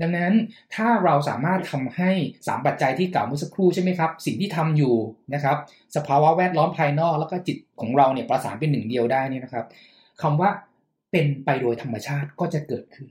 [0.00, 0.32] ดังนั้น
[0.74, 2.10] ถ้าเราสามารถทำให้
[2.40, 4.94] 3 ปัจจัยที่กล่าวเมื่อสักครู่ใช่ไหมครับ สิ่งที่ทำอยู่
[5.34, 5.56] นะครับ
[5.96, 9.64] สภาวะแวดล้อมภายนอกแล้วก็จิตของเราเนี่ยประสานเป็นหนึ่งเดียวได้นี่นะครับ
[10.22, 10.50] คำว่า
[11.12, 13.08] เป็นไปโดยธรรมชาติก็จะเกิดขึ้น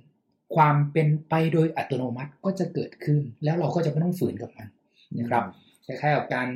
[0.56, 4.68] ความเป็นไปโดยอัตโนมัติก็จะเกิดขึ้น แล้วเราก็จะไม่ต้องฝืนกับมัน
[5.20, 5.44] นะครับ
[5.86, 6.48] คล้ายๆกับการ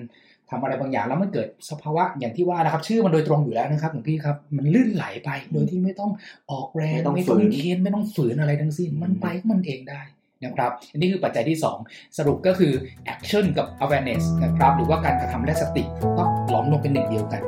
[0.50, 6.12] ทำอะไรบางอย่างแล้วมันเกิดสภาวะอย่างที่ว่านะครับ ชื่อมันโดยตรงอยู่แล้วนะครับหลวงพี่ครับ มันลื่นไหลไปโดยที่ไม่ต้อง
[6.52, 10.02] ออกแรง ไม่ต้องไม่ต้องฝืนเค้นไม่ต้องฝืนอะไรทั้งสิ้นมันไปของมันเองได้
[10.44, 12.74] นะครับอันนี้คือปัจจัยที่ 2 สรุปก็คือ
[13.14, 15.84] action กับ awareness นะครับหรือว่าการกระทำและสติ
[16.18, 17.42] ต้องหลอมรวมเป็นหนึ่งเดียวกัน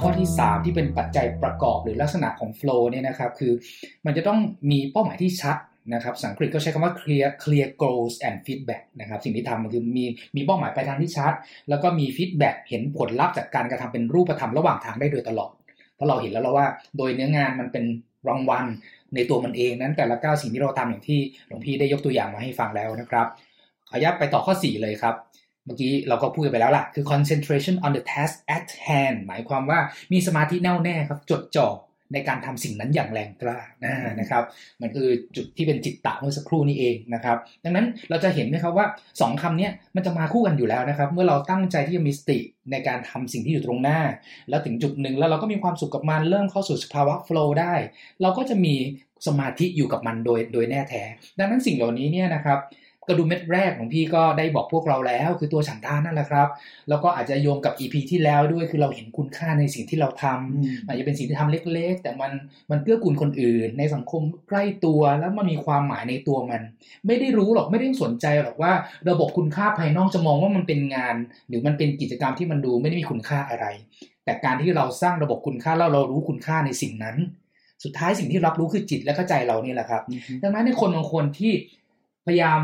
[0.00, 3.52] ข้อที่ 3 ที่เป็นปัจจัยประกอบหรือลักษณะของ flow เนี่ยนะครับคือ
[4.06, 4.38] มันจะต้อง
[4.70, 5.56] มีเป้าหมายที่ชัด
[5.94, 10.04] นะครับสังกฤษก็ใช้คำว่า clear clear goals and feedback นะครับสิ่งที่ทำมันคือมี
[10.36, 11.32] มีเป้าหมายปลายทางที่ชัด
[11.68, 15.52] แล้วก็มี feedback เห็นผลลัพธ์จากการกระทำเป็นรูปธรรมระหว่างทางได้โดยตลอด
[15.94, 16.66] เพราะเราเห็นแล้วแล้วว่า
[16.98, 17.84] โดยเนื้องานมันเป็น
[18.28, 18.64] รางวัล
[19.14, 23.26] ในตัวมันเองนั้นแต่ละก้าวสิ่งที่เราทำอย่างที่หลวงพี่ได้ยกตัวอย่างมาให้ฟังแล้วนะครับ
[23.88, 25.14] ขออนุญาตไปต่อข้อ 4 เลยครับ
[25.66, 29.78] เมื่อกี้เราก็พูดไปแล้วล่ะ คือ concentration on the task at hand หมายความว่า
[30.12, 31.68] มีสมาธิแน่วแน่ครับ จดจ่อ
[32.14, 33.58] ในการทำสิ่งนั้นอย่างแรงกล้า
[34.20, 34.44] นะครับ
[34.80, 42.38] มันคือจุดที่เป็นจิตตะเมื่อสักครู่นี้เองนะครับ ดังนั้นเราจะเห็นไหมครับว่า 2คำนี้มันจะมาคู่กันอยู่แล้วนะครับ เมื่อเราตั้งใจที่จะมีสติ
[42.70, 44.00] ในการทำสิ่งที่อยู่ตรงหน้า
[44.48, 47.74] แล้วถึงจุดหนึ่งแล้วเราก็มีความสุขกับมันเริ่มเข้าสู่สภาวะ flow ได้
[48.22, 48.74] เราก็จะมี
[49.26, 51.02] สมาธิอยู่กับมันโดยโดยแน่แท้
[51.38, 52.58] ดังนั้นสิ่งเหล่านี้เนี่ยนะครับ
[53.08, 56.48] กระดุมเม็ดแรกของพี่ก็ได้บอกพวกเราแล้ว คือตัวฉันทานนั่นแหละครับ
[56.88, 62.32] แล้วก็อาจจะโยงกับ EP ที่แล้วด้วยคือเราเห็นคุณค่าในสิ่งที่เราทำอาจจะเป็นสิ่งที่ทำเล็ก ๆ แต่มัน
[62.70, 66.62] มันเกื้อกูลคนอื่น ในสังคมใกล้ตัวแล้วมันมีความหมายในตัวมัน
[67.06, 68.72] ไม่ได้รู้หรอกไม่ได้สนใจหรอกว่า
[69.10, 71.16] ระบบคุณค่าภายนอกจะมองว่ามันเป็นงาน
[71.48, 73.66] หรือมันเป็นกิจกรรมที่มันดูไม่ได้มีคุณค่าอะไร
[74.24, 77.16] แต่การที่เราสร้างระบบคุณค่าแล้วเรารู้คุณค่าในสิ่งนั้น
[77.84, 80.02] สุดท้ายสิ่งที่รับรู้คือจิตและเข้าใจเรานี่แหละครับ
[80.42, 81.52] ดังนั้นในคนบางคนที่
[82.26, 82.60] พยายาม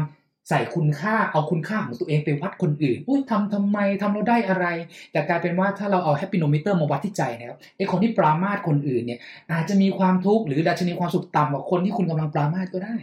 [0.49, 4.67] ใส่คุณค่าเอาคุณค่าของตัวเองไปวัดคนอื่น อุ้ยทำทำไมทำเราได้อะไร
[5.13, 9.19] แต่กลายเป็นว่าถ้าเราเอา happinometer มาวัดที่ใจนะครับไอคนที่ปรามาสคนอื่นเนี่ย
[9.53, 12.97] อาจจะมีความทุกข์หรือดัชนีความสุขต่ำกว่าคนที่คุณกำลังปรามาสก็ได้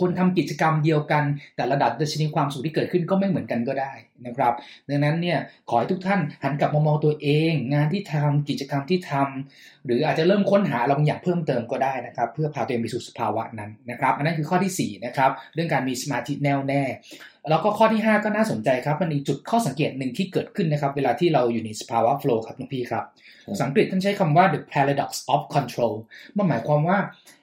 [0.00, 1.24] คนทำกิจกรรมเดียวกัน
[1.56, 3.92] แต่ระดับดัชนีความสุขที่เกิดขึ้นก็ไม่เหมือนกันก็ได้
[4.26, 4.52] นะครับ
[4.88, 5.38] ดังนั้นเนี่ย
[5.68, 16.82] ขอให้ทุกท่านหันกลับมามองตัวเอง งานที่ทำกิจกรรมที่ทำหรืออาจจะเริ่มค้นหาอะไรบางอย่างเพิ่มเติมก็ได้นะครับ เพื่อพาตัวเองไปสู่สภาวะนั้นนะครับ อันนั้นคือข้อที่4นะครับเรื่องการมีสมาธิแน่วแน่
[17.50, 23.04] แล้วก็ข้อที่ 5 ก็น่าสนใจครับ มันมีจุดข้อสังเกตหนึ่งที่เกิดขึ้นนะครับ เวลาที่เราอยู่ในสภาวะ flow ครับหลวงพี่ครับ
[23.62, 25.94] สังกฤษท่านใช้คำว่า the paradox of control
[26.36, 26.98] มันหมายความว่า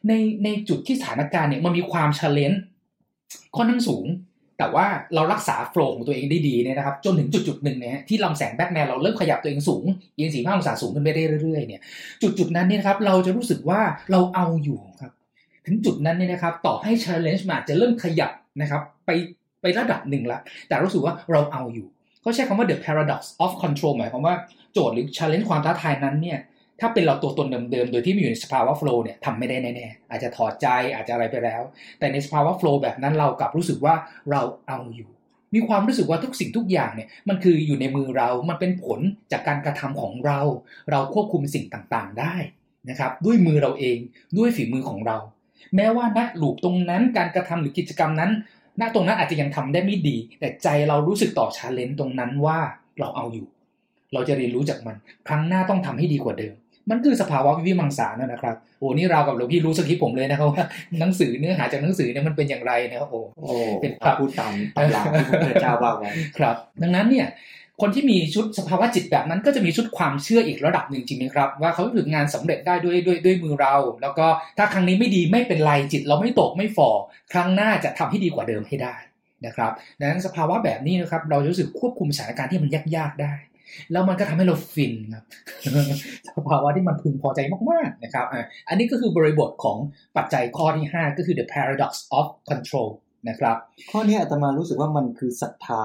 [0.07, 2.57] ในในจุดที่สถานการณ์เนี่ยมันมีความ challenge
[3.55, 4.05] ค่อนข้างสูง
[4.57, 4.85] แต่ว่า
[5.15, 9.83] เรารักษาโฟล์ของตัวเองได้ดีเนี่ยนะครับ จนถึงจุดจุดหนึ่งเนี่ยที่ลำแสงแบ็กแมนเราเริ่มขยับตัวเองสูง
[10.15, 11.81] เอียงสี่ห้าองศาสูงขึ้นไปได้เรื่อยๆเนี่ย
[12.21, 13.81] จุดจุดนั้นเนี่ยครับเราจะรู้สึกว่า
[14.11, 15.11] เราเอาอยู่ครับ
[15.65, 18.31] ถึงจุดนั้นเนี่ยนะครับ ต่อให้ challenge มาจะเริ่มขยับ
[18.61, 19.11] นะครับ ไป
[19.63, 21.87] ไประดับหนึ่งละ แต่รู้สึกว่าเราเอาอยู่
[22.21, 24.35] เขาใช้คำว่า the paradox of control หมายความว่า
[24.73, 26.39] โจทย์หรือ challenge ความท้าทายนั้นเนี่ย
[26.79, 31.61] ถ้าเป็นเราตัวตนเดิมๆ โดยที่ไม่อยู่ในสภาวะโฟล์เนี่ยทำไม่ได้แน่ๆ อาจจะถอดใจอาจจะอะไรไปแล้ว
[31.99, 33.95] แต่ในสภาวะโฟล์แบบนั้นเรากลับรู้สึกว่า
[34.31, 35.09] เราเอาอยู่
[35.55, 38.99] มีความรู้สึกว่าทุกสิ่งทุกอย่างเนี่ยมันคืออยู่ในมือเรา มันเป็นผล
[39.31, 40.39] จากการกระทำของเรา
[40.91, 42.35] เราควบคุมสิ่งต่างๆได้
[42.89, 43.97] นะครับด้วยมือเราเอง
[44.37, 45.17] ด้วยฝีมือของเรา
[45.75, 48.31] แม้ว่าณหลูปตรงนั้นการกระทำหรือกิจกรรมนั้น
[48.81, 52.57] ณตรงนั้นอาจจะยังทำได้ไม่ดี แต่ใจเรารู้สึกต่อชาเลนจ์ตรงนั้นว่า
[52.99, 53.47] เราเอาอยู่
[54.13, 54.95] เราจะเรียนรู้จากมัน
[55.27, 56.53] ครั้งหน้าต้องทำให้ดีกว่าเดิม
[56.89, 60.63] มันคือสภาวะวิวิมังสานั่นนะครับโอ้นี่เรากับหลวงพี่รู้สคริปต์ผมเลยนะครับว่า
[60.99, 67.27] หนังสือเนื้อหาจากหนังสือเนี่ยมันเป็นอย่างไรนะครับโอ้โอ้เป็นครัถ้าบพูดตามตำราที่พระพุทธเจ้าว่าไว้ครับ ดังนั้นเนี่ย
[67.81, 76.89] คนที่มีชุดสภาวะจิตแบบนั้นก็จะมีชุดความเชื่ออีกระดับหนึ่งจริงไหมครับ ว่าเขาถึงงานสำเร็จได้ด้วยด้วยด้วยมือเรา แล้วก็ถ้าครั้งนี้ไม่ดีไม่เป็นไรจิต เราไม่ตกไม่ฝ่อ
[77.31, 78.95] ครั้งหน้าจะทำให้ดีกว่าเดิมให้ได้
[79.45, 83.33] นะครับดังนั้นสภาวะแบบนี้นะครับ เราจะรู้สึกควบคุมสถานการณ์ที่มันยากๆได้
[83.91, 85.23] แล้วมันก็ทำให้เราฟินครับ
[86.37, 87.39] สภาวะที่มันพึงพอใจ
[87.71, 88.25] มากๆนะครับ
[88.69, 89.77] อันนี้ก็คือบริบทของ
[90.17, 92.89] ปัจจัยข้อที่ 5 ก็คือ the paradox of control
[93.29, 93.57] นะครับ
[93.91, 95.83] ข้อนี้อาตมารู้สึกว่ามันคือศรัทธา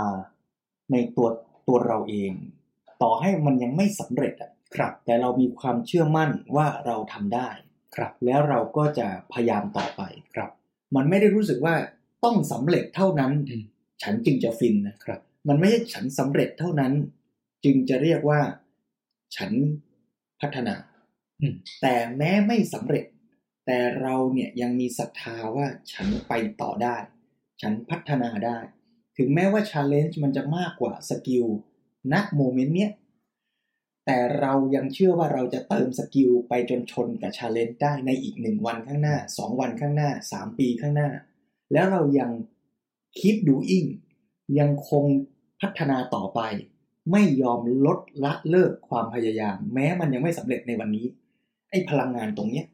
[0.93, 1.28] ในตัว
[1.68, 2.32] ตัวเราเอง
[3.02, 7.48] ต่อให้มันยังไม่สำเร็จอะครับ แต่เรามีความเชื่อมั่นว่าเราทำได้
[7.96, 10.02] ครับ แล้วเราก็จะพยายามต่อไป
[10.34, 10.50] ครับ
[10.96, 11.74] มันไม่ได้รู้สึกว่า
[12.24, 13.64] ต้องสำเร็จเท่านั้นอืม
[14.02, 16.92] ฉันจึงจะฟินนะครับ มันไม่ใช่ฉันสำเร็จเท่านั้น
[17.64, 18.40] จึงจะเรียกว่า
[19.36, 19.52] ฉัน
[20.40, 20.76] พัฒนา
[21.40, 23.04] อืมแต่แม้ไม่สำเร็จ
[23.66, 26.96] แต่เราเนี่ยยังมีศรัทธาว่าฉันไปต่อได้
[27.60, 28.58] ฉันพัฒนาได้
[29.18, 31.46] ถึงแม้ว่า challenge มันจะมากกว่า skill
[32.12, 32.92] ณ moment เนี้ย
[34.06, 41.08] แต่เรายังเชื่อว่าเราจะเติม skill ไปจนชนกับ challenge ได้ในอีกหนึ่งวันข้างหน้าสองวันข้างหน้าสามปีข้างหน้า
[41.72, 42.30] แล้วเรายัง
[43.20, 43.86] คิดดูอิง
[44.58, 45.04] ยังคง
[45.60, 46.40] พัฒนาต่อไป
[47.12, 51.06] ไม่ยอมลดละเลิกความพยายาม แม้มันยังไม่สำเร็จในวันนี้
[51.70, 52.66] ไอ้พลังงานตรงเนี้ย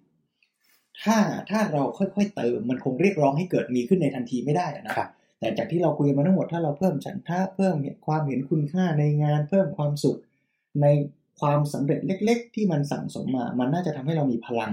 [1.03, 1.17] ถ้า
[1.51, 5.09] ถ้าเราค่อยๆเติมมันคงเรียกร้องให้เกิดมีขึ้นในทันทีไม่ได้นะครับ
[5.45, 7.77] แต่จากที่เราคุยมาทั้งหมดถ้าเราเพิ่มฉันท่าเพิ่ม
[8.07, 10.19] ความเห็นคุณค่าในงาน เพิ่มความสุข
[10.83, 10.87] ใน
[11.41, 14.73] ความสำเร็จเล็ก ๆ ที่มันสั่งสมมา มันน่าจะทำให้เรามีพลัง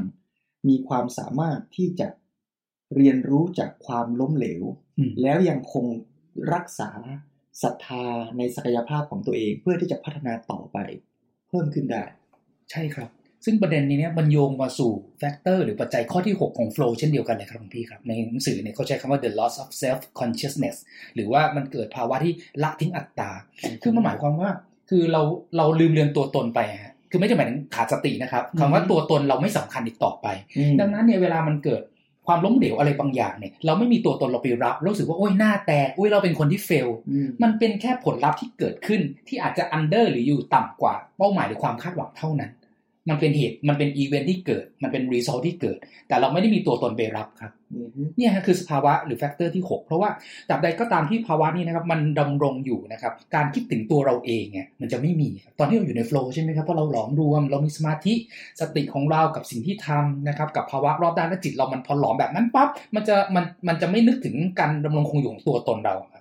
[0.70, 2.08] มีความสามารถที่จะ
[2.96, 4.64] เรียนรู้จากความล้มเหลว
[4.98, 5.86] อืมแล้วยังคง
[6.54, 6.92] รักษา
[7.64, 8.06] ศรัทธา
[8.38, 10.78] ในศักยภาพของตัวเอง เพื่อที่จะพัฒนาต่อไป
[11.50, 12.04] เพิ่มขึ้นได้
[12.72, 13.10] ใช่ครับ
[13.46, 20.76] ซึ่งประเด็นนี้เนี่ยมันโยงมาสู่ factor หรือปัจจัยข้อที่ 6 ของ flow เช่นเดียวกันเลยครับคุณพี่ครับ ในหนังสือเนี่ยเขาใช้คำว่า the loss of self consciousness
[21.16, 22.34] หรือว่ามันเกิดภาวะที่
[22.64, 23.30] ละทิ้งอัตตา
[23.84, 24.50] คือมันหมายความว่า
[24.90, 25.22] คือเรา
[25.58, 30.28] เราลืมเลือนตัวตนไปฮะคือไม่ได้หมายถึงขาดสตินะครับคำว่าตัวตนเราไม่สำคัญอีกต่อไป
[30.80, 31.82] ดังนั้นเนี่ยเวลามันเกิด
[32.28, 42.52] ความล้มเหลวอะไรบางอย่างเนี่ยเราไม่มีตัวตนเราไปรับรู้สึกว่าโอ้ยหน้าแตกโอ้ยเราเป็นคนที่ fail อืมมันเป็นแค่ผลลัพธ์ที่เกิดขึ้นที่อาจจะ under หรืออยู่ต่ำกว่าเป้าหมายหรือความคาดหวังเท่านั้น
[43.10, 45.78] มันเป็นเหตุมันเป็นอีเวนท์ที่เกิด มันเป็น result ที่เกิด
[46.08, 50.10] แต่เราไม่ได้มีตัวตนไปรับครับอืมเนี่ยฮะคือสภาวะหรือ factor ที่ 6 เพราะว่า
[50.50, 58.14] ตราบใดก็ตามที่ภาวะนี้นะครับ มันดำรงอยู่นะครับ การคิดถึงตัวเราเองเนี่ยมันจะไม่มีครับตอนที่เราอยู่ใน flow ใช่ไหมครับเพราะเราหลอมรวม เรามีสมาธิ
[58.62, 66.21] สติของเรากับสิ่งที่ทำนะครับ กับภาวะรอบด้านและจิตเรามันพอหลอมแบบนั้นปั๊บมันจะมันมันจะไม่นึกถึงการดำรงคงอยู่ของตัวตนเราครั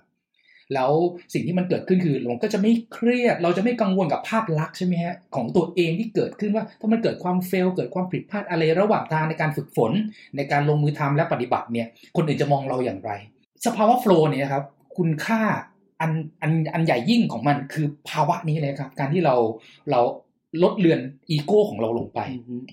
[0.73, 0.91] แล้ว
[1.33, 9.91] สิ่งที่มันเกิดขึ้นคือเราก็จะไม่เครียด เราจะไม่กังวลกับภาพลักษณ์ใช่ไหมฮะของตัวเองที่เกิดขึ้นว่าถ้ามันเกิดความเฟลเกิดความผิดพลาดอะไรระหว่างทางในการฝึกฝน
[10.35, 13.11] ในการลงมือทำและปฏิบัติเนี่ยคนอื่นจะมองเราอย่างไร
[13.65, 14.63] สภาวะโฟล์เนี่ยครับ
[14.97, 15.41] คุณค่า
[16.01, 16.11] อัน
[16.41, 19.35] อันอันใหญ่ยิ่งของมันคือภาวะนี้เลยครับ การที่เรา
[19.91, 20.01] เรา
[20.63, 20.99] ลดเลือน
[21.29, 22.19] อีโก้ของเราลงไป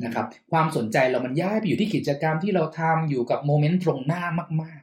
[0.05, 4.23] นะครับ ความสนใจเรามันย้ายไปอยู่ที่กิจกรรมที่เราทำอยู่กับโมเมนต์ตรงหน้า
[4.63, 4.81] มาก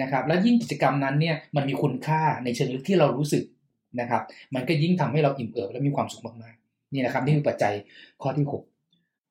[0.00, 3.44] นะครับแล้วยิ่งกิจกรรมนั้นเนี่ยมันมีคุณค่าในเชิงลึกที่เรารู้สึก
[4.00, 4.22] นะครับ
[4.54, 7.74] มันก็ยิ่งทำให้เราอิ่มเอิบและมีความสุขมากๆนี่นะครับนี่คือปัจจัย
[8.22, 8.62] ข้อที่หก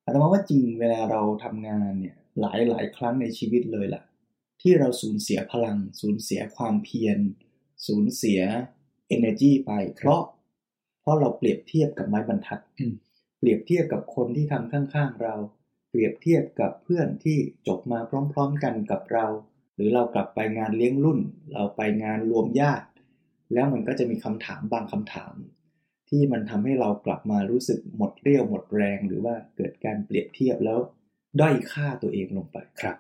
[0.06, 4.04] อาตมาว่าจริงเวลาเราทำงานเนี่ยหลายหลายครั้งในชีวิตเลยล่ะ
[4.62, 7.18] ที่เราสูญเสียพลัง สูญเสียความเพียร
[7.88, 8.42] สูญเสีย
[9.16, 10.22] energy ไป เพราะ
[11.02, 12.94] เพราะเราเปรียบเทียบกับไม้บรรทัดอืม
[13.40, 15.36] เปรียบเทียบกับคนที่ทำข้างๆเรา
[15.90, 17.38] เปรียบเทียบกับเพื่อนที่
[17.68, 18.00] จบมา
[18.34, 19.26] พร้อม ๆ กันกับเรา
[19.76, 21.20] หรือเรากลับไปงานเลี้ยงรุ่น
[21.54, 22.88] เราไปงานรวมญาติ
[23.54, 25.34] แล้วมันก็จะมีคำถามบางคำถาม
[26.10, 30.80] ที่มันทำให้เรากลับมารู้สึกหมดเรี่ยวหมดแรง หรือว่าเกิดการเปรียบเทียบแล้ว
[31.40, 32.98] ด้อยค่าตัวเองลงไปครับ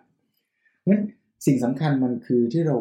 [0.80, 1.03] เพราะฉะนั้น
[1.45, 2.78] สิ่งสำคัญมันคือที่เรา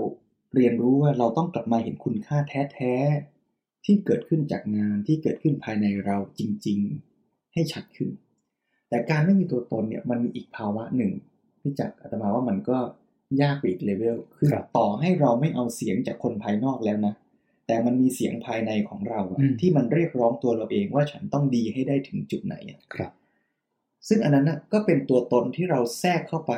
[0.54, 2.38] เรียนรู้ว่าเราต้องกลับมาเห็นคุณค่า
[2.74, 6.78] แท้ๆที่เกิดขึ้นจากงานที่เกิดขึ้นภายในเราจริง
[7.16, 8.10] ๆให้ชัดขึ้น
[8.88, 11.12] แต่การไม่มีตัวตนเนี่ยมันมีอีกภาวะหนึ่ง
[11.60, 12.78] ที่จากอาตมาว่ามันก็
[13.42, 17.14] ยากไปอีกเลเวลคือครับต่อให้เราไม่เอาเสียงจากคนภายนอกแล้วนะ
[17.66, 23.12] แต่มันมีเสียงภายในของเราอะอืมที่มันเรียกร้องตัวเราเองว่าฉันต้องดีให้ได้ถึงจุดไหนอะครับ
[24.08, 26.52] ซึ่งอันนั้นนะก็เป็นตัวตนที่เราแทรกเข้าไป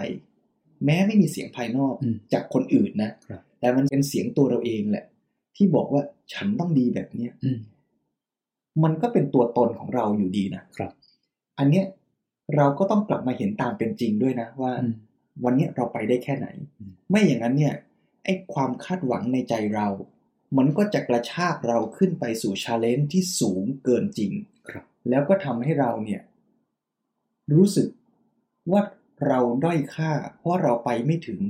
[0.85, 5.05] แม้ไม่มีเสียงภายนอกอืมจากคนอื่นนะครับแต่มันเป็นเสียงตัวเราเองแหละ
[5.57, 6.03] ที่บอกว่า
[6.33, 7.59] ฉันต้องดีแบบเนี้ยอืม
[8.85, 10.91] มันก็เป็นตัวตนของเราอยู่ดีนะครับ
[11.59, 11.85] อันเนี้ย
[12.57, 14.93] เราก็ต้องกลับมาเห็นตามเป็นจริงด้วยนะว่าอืม
[15.45, 16.49] วันเนี้ยเราไปได้แค่ไหน
[16.81, 17.75] อืมไม่อย่างนั้นเนี่ย
[18.25, 19.89] ไอ้ความคาดหวังในใจเรา
[20.59, 24.33] มันก็จะกระชากเราขึ้นไปสู่ challenge ที่สูงเกินจริง
[24.69, 26.23] ครับ แล้วก็ทำให้เราเนี่ย
[27.55, 27.89] รู้สึก
[28.73, 28.83] ว่า
[29.27, 31.41] เราด้อยค่า เพราะเราไปไม่ถึง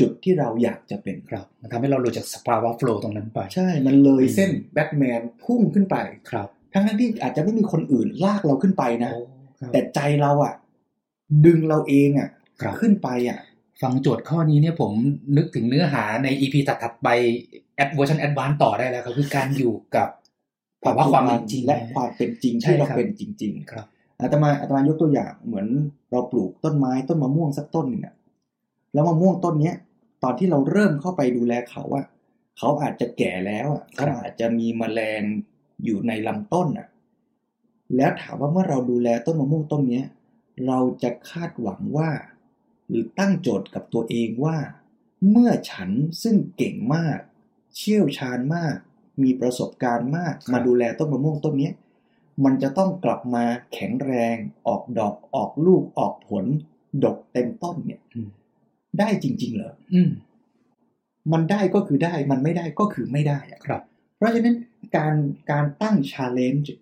[0.00, 5.96] จุดที่เราอยากจะเป็นครับ มันทำให้เราหลุดจากสภาวะโฟล์ตรงนั้นไป ใช่ มันเลยอืมเส้นแบทแมนพุ่งขึ้นไป
[6.30, 9.22] ครับ ทั้งทั้งๆที่อาจจะไม่มีคนอื่นลากเราขึ้นไปนะโอ้
[9.60, 10.54] ครับแต่ใจเราอะ
[11.46, 12.37] ดึงเราเองอะครับ
[12.80, 13.40] ขึ้นไปอะ
[13.82, 14.92] ฟังโจทย์ข้อนี้เนี่ยผม
[15.36, 17.08] นึกถึงเนื้อหาใน EP ถัดๆไป
[17.76, 20.08] แอดเวอร์ชันแอดวานต่อได้แล้วครับคือการอยู่กับ
[20.84, 23.86] ภาวะความเป็นจริงและความเป็นจริงใช่ที่เราครับเป็นจริง ๆ ครับ
[24.20, 25.66] อาตมาอาตมายกตัวอย่างเหมือน
[26.10, 28.14] เราปลูกต้นไม้ต้นมะม่วงสักต้นหนึ่งอะ
[28.92, 29.76] แล้วมะม่วงต้นเนี้ย
[30.22, 32.06] ตอนที่เราเริ่มเข้าไปดูแลเขาอะ
[32.58, 35.22] เขาอาจจะแก่แล้วอะครัเขาบอาจจะมีแมลง
[35.84, 36.86] อยู่ในลำต้นอะ
[37.96, 40.06] แล้วถามว่าเมื่อเราดูแลต้นมะม่วงต้นเนี้ย
[40.66, 42.10] เราจะคาดหวังว่า
[42.88, 44.58] หรือตั้งโจทย์กับตัวเองว่า
[45.30, 45.90] เมื่อฉัน
[46.22, 47.18] ซึ่งเก่งมาก
[47.76, 48.76] เชี่ยวชาญมาก
[49.22, 51.74] มีประสบการณ์มากครับมาดูแลต้นมะม่วงต้นเนี้ย
[52.44, 54.36] มันจะต้องกลับมาแข็งแรง
[54.66, 56.44] ออกดอกออกลูกออกผล
[57.04, 58.28] ดกเต็มต้นเนี่ยอืม
[58.98, 60.10] ได้จริง ๆ เหรออืม
[61.32, 63.82] มันได้ก็คือได้ มันไม่ได้ก็คือไม่ได้อะครับ
[64.16, 64.56] เพราะฉะนั้น
[64.96, 65.14] การ
[65.50, 66.74] การตั้งชาเลนจ์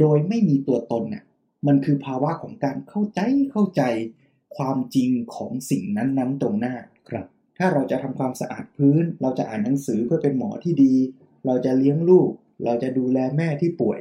[0.00, 1.24] โดยไม่มีตัวตนเนี่ย
[1.66, 3.20] มันคือภาวะของการเข้าใจ
[3.52, 3.82] เข้าใจ
[4.56, 6.74] ความจริงของสิ่งนั้นๆตรงหน้า
[7.08, 7.26] ครับ
[7.58, 10.94] ถ้าเราจะทำความสะอาดพื้น เราจะอ่านหนังสือเพื่อเป็นหมอที่ดี
[11.46, 12.30] เราจะเลี้ยงลูก
[12.64, 13.98] เราจะดูแลแม่ที่ป่วย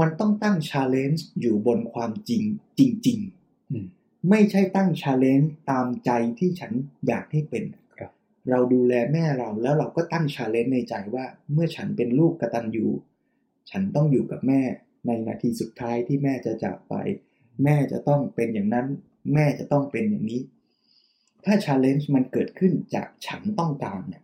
[0.00, 2.42] มันต้องตั้ง challenge อยู่บนความจริง
[2.78, 3.18] จริง
[3.72, 6.72] อืมๆไม่ใช่ตั้ง challenge ตามใจที่ฉัน
[7.06, 7.64] อยากให้เป็น
[7.96, 8.10] ครับ
[8.50, 12.86] เราดูแลแม่เราแล้วเราก็ตั้ง challenge ในใจว่า เมื่อฉันเป็นลูกกตัญญู
[13.70, 14.62] ฉันต้องอยู่กับแม่
[15.06, 16.94] ในนาทีสุดท้ายที่แม่จะจากไป
[17.64, 18.86] แม่จะต้องเป็นอย่างนั้น
[19.32, 20.40] แม่จะต้องเป็นอย่างนี้
[21.44, 24.22] ถ้าชาเลนจ์มันเกิดขึ้นจากฉันต้องการเนี่ย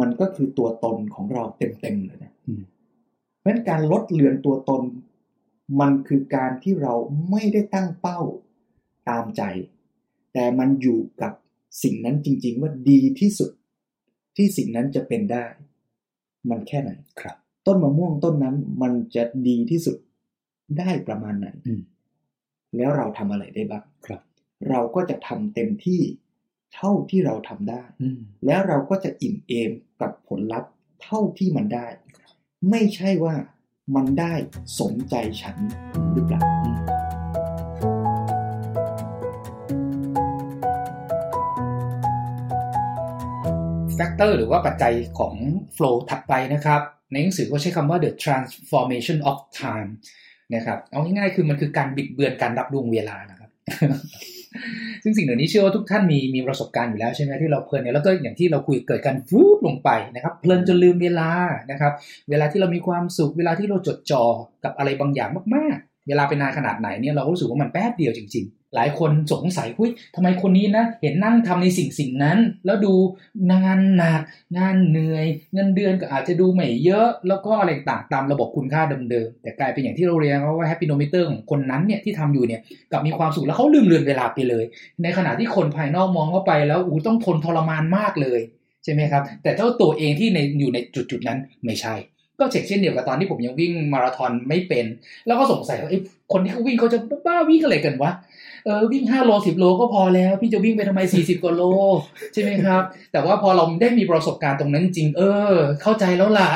[0.00, 2.62] มันก็คือตัวตนของเราเต็มๆเลยนะอืม
[3.38, 4.82] เพราะฉะนั้นการลดเลือนตัวตน
[5.80, 6.94] มันคือการที่เรา
[7.30, 8.20] ไม่ได้ตั้งเป้า
[9.08, 9.42] ตามใจ
[10.32, 11.32] แต่มันอยู่กับ
[11.82, 13.50] สิ่งนั้นจริง ๆ ว่าดีที่สุด
[14.36, 15.44] ที่สิ่งนั้นจะเป็นได้
[16.50, 16.90] มันแค่ไหน
[17.20, 17.36] ครับ
[17.66, 19.96] ต้นมะม่วงต้นนั้นมันจะดีที่สุด
[20.78, 21.82] ได้ประมาณไหนอืม
[22.76, 24.20] แล้วเราทำอะไรได้บ้างครับ
[24.68, 26.00] เราก็จะทำเต็มที่
[26.74, 29.70] เท่าที่เราทำได้อืมแล้วเราก็จะอิ่มเอม
[30.00, 30.70] กับผลลัพธ์
[31.02, 31.86] เท่าที่มันได้
[32.70, 33.34] ไม่ใช่ว่า
[33.94, 34.34] มันได้
[34.80, 35.56] สมใจฉัน
[36.12, 36.42] หรือเปล่า
[43.94, 45.34] factor หรือว่าปัจจัยของ
[45.76, 46.80] flow ถัดไปนะครับ
[47.12, 49.90] ในหนังสือเขาใช้คำว่า the transformation of time
[50.54, 53.50] นะครับ เอาง่ายๆคือมันคือการบิดเบือนการรับรู้เวลานะครับ
[55.02, 61.30] ซึ่งสิ่งเหล่านี้เชื่อว่าทุกท่านมีมีประสบการณ์อยู่แล้วใช่ไหมที่เราเพลินเนี่ยแล้วก็อย่างที่เราคุยเกิดการฟูบลงไปนะครับเพลินจนลืมเวลา
[61.70, 61.92] นะครับ
[62.30, 64.24] เวลาที่เรามีความสุขเวลาที่เราจดจ่อ
[64.64, 72.94] กับอะไรบางอย่างมากๆ เวลาเป็นนานขนาดไหนเนี่ยเราก็รู้สึกว่ามันแป๊บเดียวจริง ๆ หลายคนสงสัยหุ้ยทำไมคนนี้นะเห็นนั่งทำในสิ่งสิ่งนั้น แล้วดู
[73.52, 74.20] งานหนัก
[74.58, 82.60] งานเหนื่อย เงินเดือนก็อาจจะดูไม่เยอะแล้วก็อะไรต่างตามระบบคุณค่าเดิมๆแต่กลายเป็นอย่างที่เราเรียนว่า happynometer ของคนนั้นเนี่ยที่ทำอยู่เนี่ย
[82.92, 84.64] กับมีความสุขแล้วเขาลืมเลือนเวลาไปเลย
[85.02, 88.40] ในขณะที่คนภายนอกมองเข้าไปแล้วอู้ต้องทนทรมานมากเลย
[88.84, 91.96] ใช่ไหมครับ แต่เจ้าตัวเองที่ในอยู่ในจุดๆนั้นไม่ใช่
[92.40, 94.84] ก็เช็คเช่นเดียวกับตอนที่ผมยังวิ่งมาราธอนไม่เป็น
[95.26, 95.98] แล้วก็สงสัยว่าไอ้
[96.32, 98.10] คนที่เขาวิ่งเขาจะบ้าวิ่งอะไรกันวะ
[98.64, 101.62] เออวิ่ง5โล10โลก็พอแล้ว พี่จะวิ่งไปทำไม40กว่าโล
[102.32, 102.82] ใช่ไหมครับ
[103.12, 106.50] แต่ว่าพอเราได้มีประสบการณ์ตรงนั้นจริง เออ เข้าใจแล้วล่ะ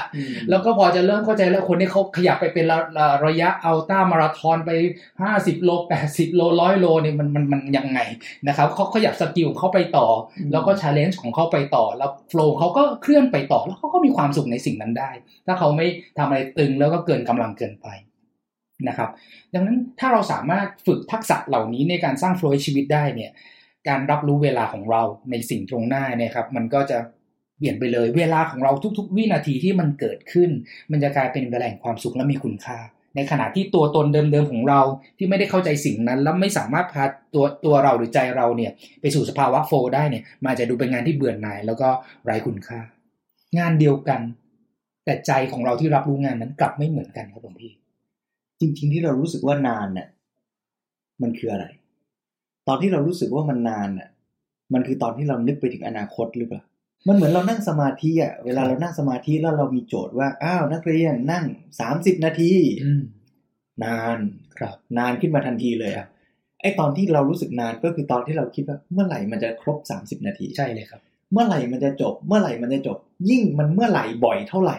[0.51, 4.71] แล้วก็พอจะเริ่มเข้าใจแล้วคนที่เขาขยับไปเป็นระระระยะ ultra marathon ไป
[5.23, 5.71] 50โล
[6.05, 8.01] 80โล100โลเนี่ยมันมันมันยังไง
[8.49, 10.07] นะครับเขาขยับ skill ของเขาไปต่อ
[10.53, 15.11] แล้วก็ challenge ของเขาไปต่อ แล้ว flow เขาก็เคลื่อนไปต่อแล้วเขาก็มีความสุขในสิ่งนั้นได้
[15.47, 15.87] ถ้าเขาไม่
[16.19, 17.89] ทำอะไรตึงแล้วก็เกินกำลังเกินไป
[18.89, 19.11] นะครับ
[19.55, 23.31] ดังนั้นถ้าเราสามารถฝึกทักษะเหล่านี้ในการสร้างโฟล์ให้ชีวิตได้เนี่ย
[23.89, 26.99] การรับรู้เวลาของเราในสิ่งตรงหน้าเนี่ยครับ มันก็จะ
[27.59, 30.51] เปลี่ยนไปเลยเวลาของเราทุก ๆ วินาทีที่มันเกิดขึ้น
[30.91, 32.79] มันจะกลายเป็นเวลาแห่งความสุขและมีคุณค่า
[33.17, 34.81] ในขณะที่ตัวตนเดิมๆของเรา
[35.19, 37.05] ที่ไม่ได้เข้าใจสิ่งนั้น แล้วไม่สามารถพา
[37.35, 41.89] ตัวตัวเราหรือใจเราเนี่ย ไปสู่สภาวะโฟล์ได้เนี่ยมันอาจจะดูเป็นงานที่เบื่อหน่ายแล้วก็
[42.25, 42.81] ไร้คุณค่า
[43.59, 44.21] งานเดียวกัน
[45.05, 47.73] แต่ใจของเราที่รับรู้งานนั้นกลับไม่เหมือนกันครับหลวงพี่
[48.61, 50.09] จริง ๆ ที่เรารู้สึกว่านานน่ะ
[51.23, 51.67] มันคืออะไร
[52.69, 54.09] ตอนที่เรารู้สึกว่ามันนานน่ะ
[54.73, 56.63] มันคือตอนที่เรานึกไปถึงอนาคตหรือเปล่า
[57.09, 61.45] มันเหมือนเรานั่งสมาธิอะ เวลาเรานั่งสมาธิแล้วเรามีโจทย์ว่า อ้าวนักเรียนนั่ง
[61.81, 62.53] สามสิบนาที
[62.85, 63.03] อืม
[63.85, 64.19] นาน
[64.59, 66.07] ครับ นานขึ้นมาทันทีเลยอะ
[66.61, 71.01] ไอตอนที่เรารู้สึกนานก็คือตอนที่เราคิดว่าเมื่อไหร่มันจะครบสามสิบนาที ใช่เลยครับ
[71.33, 72.99] เมื่อไหร่มันจะจบ เมื่อไหร่มันจะจบ
[73.31, 74.79] ยิ่งมันเมื่อไหร่บ่อยเท่าไหร่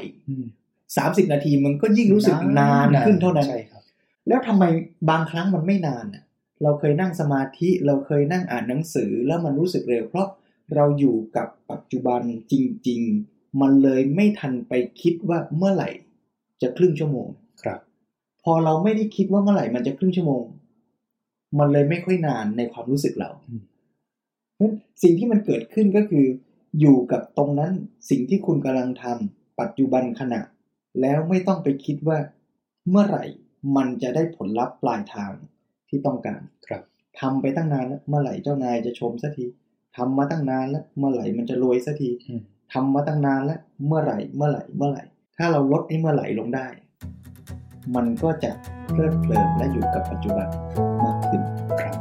[0.87, 3.83] อืมสามสิบนาทีมันก็ยิ่งรู้สึกนานขึ้นเท่านั้นใช่ครับ
[4.27, 4.63] แล้วทำไม
[5.09, 6.23] บางครั้งมันไม่นานอะ
[6.63, 10.27] เราเคยนั่งสมาธิเราเคยนั่งอ่านหนังสือแล้วมันรู้สึกเร็วเพราะ
[10.75, 12.21] เราอยู่กับปัจจุบัน
[12.51, 12.53] จ
[12.87, 15.89] ริง ๆ มันเลยไม่ทันไปคิดว่าเมื่อไหร่
[16.61, 17.27] จะครึ่งชั่วโมง
[17.63, 17.79] ครับ
[18.43, 20.43] พอเราไม่ได้คิดว่าเมื่อไหร่มันจะครึ่งชั่วโมง
[21.59, 23.63] มันเลยไม่ค่อยนานในความรู้สึกเราอืม
[24.55, 24.73] เพราะฉะนั้น
[25.03, 26.25] สิ่งที่มันเกิดขึ้นก็คือ
[26.79, 27.73] อยู่กับตรงนั้น
[28.09, 30.41] สิ่งที่คุณกำลังทำปัจจุบันขณะ
[31.01, 32.19] แล้วไม่ต้องไปคิดว่า
[32.89, 33.25] เมื่อไหร่
[33.75, 35.31] มันจะได้ผลลัพธ์ปลายทาง
[35.89, 36.81] ที่ต้องการครับ
[37.19, 39.45] ทำไปตั้งนานแล้วเมื่อไหร่เจ้านายจะชมสักที
[39.97, 42.41] ทำมาตั้งนานแล้วเมื่อไหร่มันจะรวยสักทีอืม
[42.73, 45.03] ทำมาตั้งนานแล้วเมื่อไหร่เมื่อไหร่เมื่อไหร่
[45.37, 46.67] ถ้าเราลดไอ้เมื่อไหร่ลงได้
[47.95, 48.51] มันก็จะ
[48.91, 50.47] เพลิดเพลินและอยู่กับปัจจุบัน
[51.03, 51.41] มากขึ้น
[51.81, 51.95] ครับ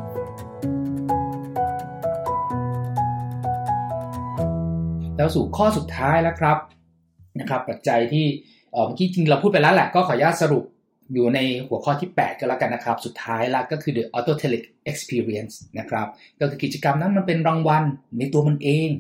[5.16, 6.59] แล้วสู่ข้อสุดท้ายแล้วครับ
[7.40, 8.26] นะครับ ปัจจัยที่
[8.77, 10.64] เอ่อเมื่อกี้จริงเราพูดไปแล้วแหละก็ขออนุญาตสรุป
[11.14, 16.07] อยู่ในหัวข้อที่ 8 ก็แล้วกันนะครับ สุดท้ายละก็คือ the autotelic experience นะครับ
[16.41, 17.85] ก็คือกิจกรรมนั้นมันเป็นรางวัล
[18.18, 18.91] ในตัวมันเอง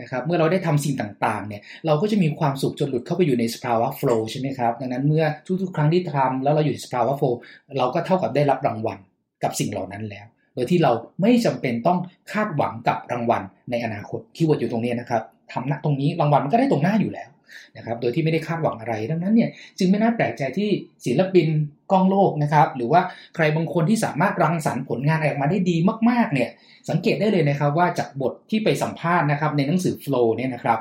[0.00, 5.24] นะครับเมื่อเราได้ทำสิ่งต่างๆเนี่ยเราก็จะมีความสุขจนหลุดเข้าไปอยู่ในสภาวะ flow ใช่ไหมครับ ดังนั้นเมื่อ
[5.62, 7.34] ทุกๆ ครั้งที่ทำแล้วเราอยู่ในสภาวะ flow
[7.78, 8.98] เราก็เท่ากับได้รับรางวัล
[9.42, 11.98] กับสิ่งเหล่านั้นแล้ว โดยที่เราไม่จำเป็นต้อง
[12.32, 15.22] คาดหวังกับรางวัลในอนาคต keyword อยู่ตรงนี้นะครับ
[15.52, 17.28] ทำณตรงนี้รางวัลมันก็ได้ตรงหน้าอยู่แล้ว
[17.76, 20.70] นะครับโดยที่ไม่ได้คาดหวังอะไร ดังนั้นเนี่ยจึงไม่น่าแปลกใจที่
[21.04, 21.48] ศิลปิน
[21.92, 23.00] ก้องโลกนะครับหรือว่า
[23.34, 25.76] ใครบางคนที่สามารถรังสรรค์ผลงานออกมาได้ดี
[26.10, 26.50] มากๆเนี่ย
[26.90, 30.80] สังเกตได้เลยนะครับว่าจากบทที่ไปสัมภาษณ์นะครับในหนังสือ Flow เนี่ยนะครับ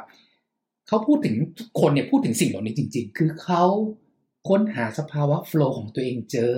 [0.88, 3.64] เขาพูดถึงทุกคนเนี่ยพูดถึงสิ่งเหล่านี้จริง ๆ คือเขา
[4.50, 6.56] ค้นหาสภาวะ flow ของตัวเองเจอ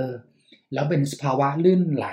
[0.73, 2.07] แล้วเป็นสภาวะลื่นไหล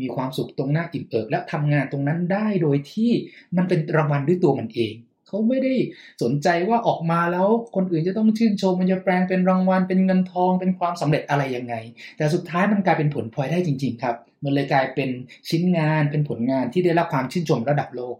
[0.00, 3.10] มีความสุขตรงหน้าอิ่มเอิบและทำงานตรงนั้นได้โดยที่
[3.56, 4.94] มันเป็นรางวัลด้วยตัวมันเอง
[5.28, 5.74] เขาไม่ได้
[6.22, 11.74] สนใจว่าออกมาแล้วคนอื่นจะต้องชื่นชมมันจะแปลงเป็นรางวัลเป็นเงินทองเป็นความสำเร็จอะไรยังไง
[12.16, 15.10] แต่สุดท้ายมันกลายเป็นผลพลอยได้จริง ๆ ครับ มันเลยกลายเป็น
[15.48, 18.16] ชิ้นงานเป็นผลงานที่ได้รับความชื่นชมระดับโลก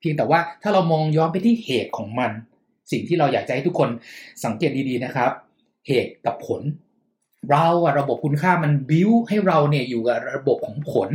[0.00, 2.30] เพียงแต่ว่าถ้าเรามองย้อนไปที่เหตุของมัน
[2.92, 3.88] สิ่งที่เราอยากจะให้ทุกคน
[4.44, 5.30] สังเกตดีๆนะครับ
[5.88, 6.62] เหตุกับผล
[7.50, 11.10] เราอะระบบคุณค่ามันบิ้วให้เราเนี่ยอยู่กับระบบของผล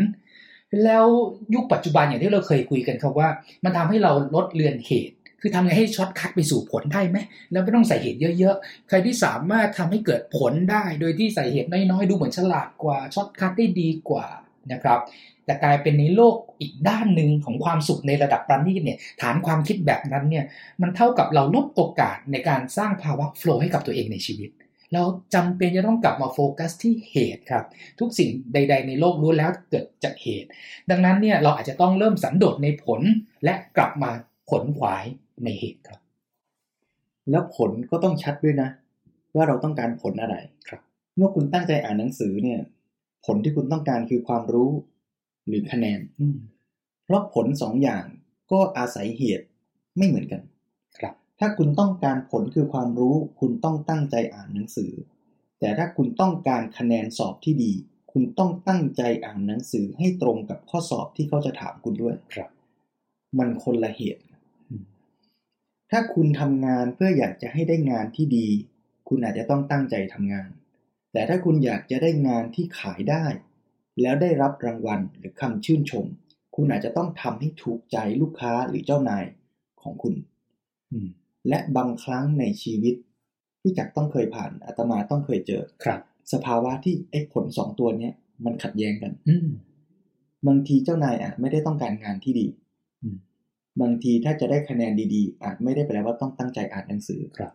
[0.84, 1.06] แล้ว
[1.54, 3.30] ยุคปัจจุบันอย่างที่เราเคยคุยกันครับว่า
[3.64, 7.18] มันทำให้เราลดเลือนเหตุ คือทำไงให้ shortcut ไปสู่ผลได้ไหม
[7.52, 14.26] แล้วไม่ต้องใส่เหตุเยอะๆ ใครที่สามารถทำให้เกิดผลได้ โดยที่ใส่เหตุน้อยๆ ดูเหมือนฉลาดกว่า shortcut ได้ดีกว่า
[14.72, 15.00] นะครับ
[15.46, 20.46] แต่กลายเป็นในโลกอีกด้านหนึ่งของความสุขในระดับประณีตเนี่ยฐานความคิดแบบนั้นเนี่ย
[20.82, 24.50] มันเท่ากับเราลดโอกาสในการสร้างภาวะโฟล์ให้กับตัวเองในชีวิต
[24.94, 25.04] เรา
[25.36, 27.66] จำเป็นจะต้องกลับมาโฟกัสที่เหตุครับ
[28.00, 30.50] ทุกสิ่งใด ๆ ในโลกล้แล้วเกิดจากเหตุ
[30.90, 33.02] ดังนั้นเนี่ยเราอาจจะต้องเริ่มสันโดษในผล
[33.44, 34.12] และกลับมา
[34.50, 35.06] ขนขวาย
[35.44, 36.00] ในเหตุครับ
[37.30, 38.70] แล้วผลก็ต้องชัดด้วยนะ
[39.36, 40.36] ว่าเราต้องการผลอะไร
[40.70, 40.82] ครับ
[41.16, 42.60] เมื่อคุณตั้งใจอ่านหนังสือเนี่ย
[43.26, 44.72] ผลที่คุณต้องการคือความรู้
[45.48, 46.38] หรือคะแนนอืม
[47.06, 48.06] เพราะผลสองอย่าง
[48.52, 49.46] ก็อาศัยเหตุ
[49.98, 50.42] ไม่เหมือนกัน
[51.00, 54.92] ครับ ถ้าคุณต้องการผลคือความรู้ คุณต้องตั้งใจอ่านหนังสือ
[55.60, 57.74] แต่ถ้าคุณต้องการคะแนนสอบที่ดี
[58.12, 62.50] คุณต้องตั้งใจอ่านหนังสือให้ตรงกับข้อสอบที่เขาจะถามคุณด้วยครับ
[63.40, 64.29] มันคนละเหตุอืม
[65.92, 68.48] ถ้าคุณทำงานเพื่ออยากจะให้ได้งานที่ดี
[69.08, 70.50] คุณอาจจะต้องตั้งใจทำงาน
[71.14, 73.26] แต่ถ้าคุณอยากจะได้งานที่ขายได้
[74.02, 76.06] แล้วได้รับรางวัลหรือคำชื่นชม
[76.56, 79.26] คุณอาจจะต้องทำให้ถูกใจลูกค้าหรือเจ้านาย
[79.82, 80.14] ของคุณ
[80.92, 81.08] อืม
[81.48, 82.96] และบางครั้งในชีวิต
[83.62, 86.00] ที่จักรต้องเคยผ่านอาตมาต้องเคยเจอครับ
[86.34, 88.14] สภาวะที่ไอ้ผลสองตัวเนี้ย
[88.46, 89.48] มันขัดแย้งกันอืม
[90.48, 92.69] บางทีเจ้านายอาจไม่ได้ต้องการงานที่ดีอืม
[93.82, 97.52] บางทีถ้าจะได้คะแนนดีๆ อาจไม่ได้แปลว่าต้องตั้งใจอ่านหนังสือครับ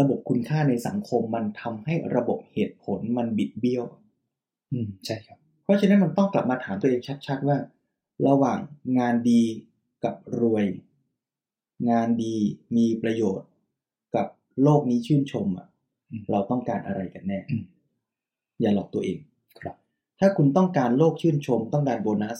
[0.00, 3.84] ระบบคุณค่าในสังคมมันทำให้ระบบเหตุผลมันบิดเบี้ยว
[4.72, 7.58] อืมใช่ครับ เพราะฉะนั้นมันต้องกลับมาถามตัวเองชัด ๆ ว่า
[8.28, 8.58] ระหว่าง
[8.98, 9.42] งานดี
[10.04, 10.66] กับรวย
[11.90, 12.34] งานดี
[12.76, 13.48] มีประโยชน์
[14.16, 14.26] กับ
[14.62, 15.66] โลกนี้ชื่นชมอะ
[16.10, 17.64] อืมเราต้องการอะไรกันแน่อืม
[18.60, 19.18] อย่าหลอกตัวเอง
[19.60, 19.76] ครับ
[20.20, 22.38] ถ้าคุณต้องการโลกชื่นชม ต้องการโบนัส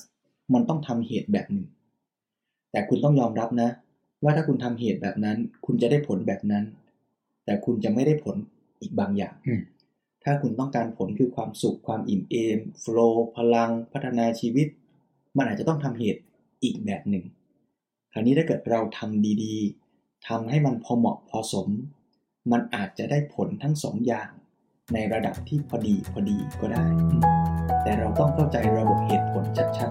[0.55, 1.68] มันต้องทำเหตุแบบหนึ่ง
[2.72, 3.70] แต่คุณต้องยอมรับนะ
[4.22, 6.64] ว่าถ้าคุณทำเหตุแบบนั้น คุณจะได้ผลแบบนั้น
[7.44, 8.36] แต่คุณจะไม่ได้ผล
[8.80, 9.60] อีกบางอย่างอืม
[10.24, 14.68] ถ้าคุณต้องการผลคือความสุขความอิ่มเอมโฟลว์พลัง พัฒนาชีวิต
[15.36, 16.20] มันอาจจะต้องทำเหตุ
[16.62, 17.24] อีกแบบหนึ่ง
[18.12, 21.68] คราวนี้ถ้าเกิดเราทำดีๆทำให้มันพอเหมาะพอสม
[22.52, 24.30] มันอาจจะได้ผลทั้งสองอย่าง
[24.94, 26.84] ในระดับที่พอดีพอดีก็ได้
[27.82, 29.44] แต่เราต้องเข้าใจระบบเหตุผล
[29.78, 29.90] ชัด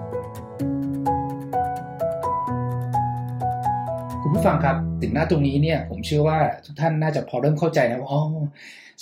[4.30, 8.22] คุณผู้ฟังครับถึงหน้าตรงนี้เนี่ยผมเชื่อว่าทุกท่านน่าจะพอเริ่มเข้าใจนะว่าอ๋อ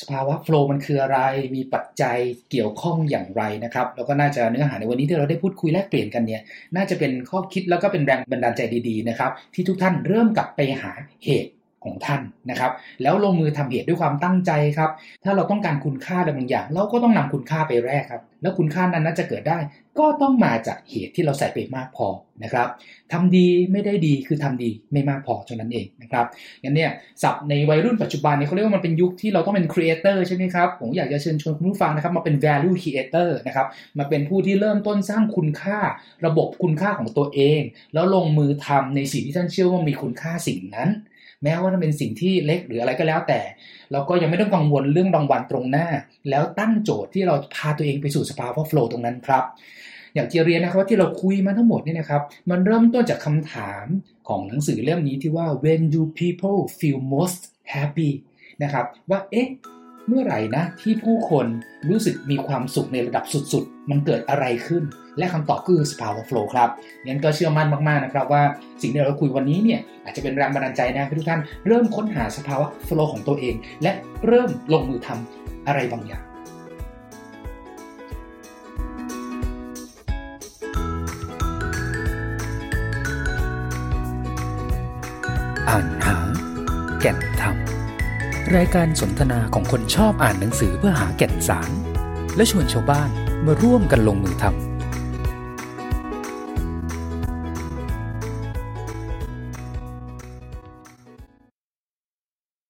[0.01, 1.19] สภาวะโฟล์มันคืออะไร
[1.55, 2.17] มีปัจจัย
[2.51, 6.41] เกี่ยวข้องอย่างไรนะครับ แล้วก็น่าจะเนื้อหาในวันนี้ที่เราได้พูดคุยแลกเปลี่ยนกันเนี่ย
[6.75, 10.91] น่าจะเป็นข้อคิดแล้วก็เป็นแรงบันดาลใจดีๆนะครับ ที่ทุกท่านเริ่มกลับไปหา
[11.25, 11.51] เหตุ
[11.85, 12.71] ของท่านนะครับ
[13.01, 14.91] แล้วลงมือทำเหตุด้วยความตั้งใจครับ
[15.23, 19.57] ถ้าเราต้องการคุณค่าอะไรบางอย่าง เราก็ต้องนำคุณค่าไปแลกครับ แล้วคุณค่านั้นน่าจะเกิดได้
[19.99, 22.07] ก็ต้องมาจากเหตุที่เราใส่ไปมากพอ
[22.43, 22.67] นะครับ
[23.11, 26.25] ทำดีไม่ได้ดีคือทำดีไม่มากพอเท่านั้นเองนะครับ
[26.63, 26.91] งั้นเนี่ย
[27.23, 33.67] ศัพท์ในวัยรุ่นปัจจุบันนี่ยเขาเรียกว่ามันเป็นยุคที่เราต้องเป็น creator ใช่ไหมครับผมอยากจะเชิญชวนคุณผู้ฟังนะครับมาเป็น value creator นะครับ
[33.99, 35.79] มาเป็นผู้ที่เริ่มต้นสร้างคุณค่า
[36.25, 37.61] ระบบคุณค่าของตัวเอง
[37.93, 40.89] แล้วลงมือทำในสิ่งที่ท่านเชื่อว่ามีคุณค่าสิ่งนั้น
[41.43, 43.39] แม้ว่ามันเป็นสิ่งที่เล็กหรืออะไรก็แล้วแต่
[43.91, 45.87] เราก็ยังไม่ต้องกังวลเรื่องรางวัลตรงหน้า
[46.29, 49.43] แล้วตั้งโจทย์ที่เราพาตัวเองไปสู่สภาวะโฟล์ตรงนั้นครับ
[50.13, 53.85] อย่างที่เรียนนะครับว่าที่เราคุยมาทั้งหมดเนี่ยนะครับ มันเริ่มต้นจากคำถาม
[54.27, 57.41] ของหนังสือเล่มนี้ที่ว่า when do people feel most
[57.75, 58.11] happy
[58.63, 59.47] นะครับว่าเอ๊ะ
[60.09, 61.45] เมื่อไหร่นะที่ผู้คน
[61.89, 64.83] รู้สึกมีความสุขในระดับสุดๆ มันเกิดอะไรขึ้น
[65.17, 66.69] และคำตอบคือสภาวะโฟล์ครับ
[67.05, 68.43] งั้นก็เชื่อมั่นมากๆนะครับว่า
[68.81, 73.91] สิ่งที่เราคุยวันนี้เนี่ยอาจจะเป็นแรงบันดาลใจนะให้ทุกท่านเริ่มค้นหาสภาวะโฟล์ของตัวเอง และ
[74.27, 76.23] เริ่มลงมือทำอะไรบางอย่าง
[85.69, 86.17] อ่านหา
[86.99, 87.66] แก่นธรรม
[88.55, 91.71] รายการสนทนาของคนชอบอ่านหนังสือเพื่อหาแก่นสาร
[92.35, 93.09] และชวนชาวบ้าน
[93.45, 94.66] มาร่วมกันลงมือทำ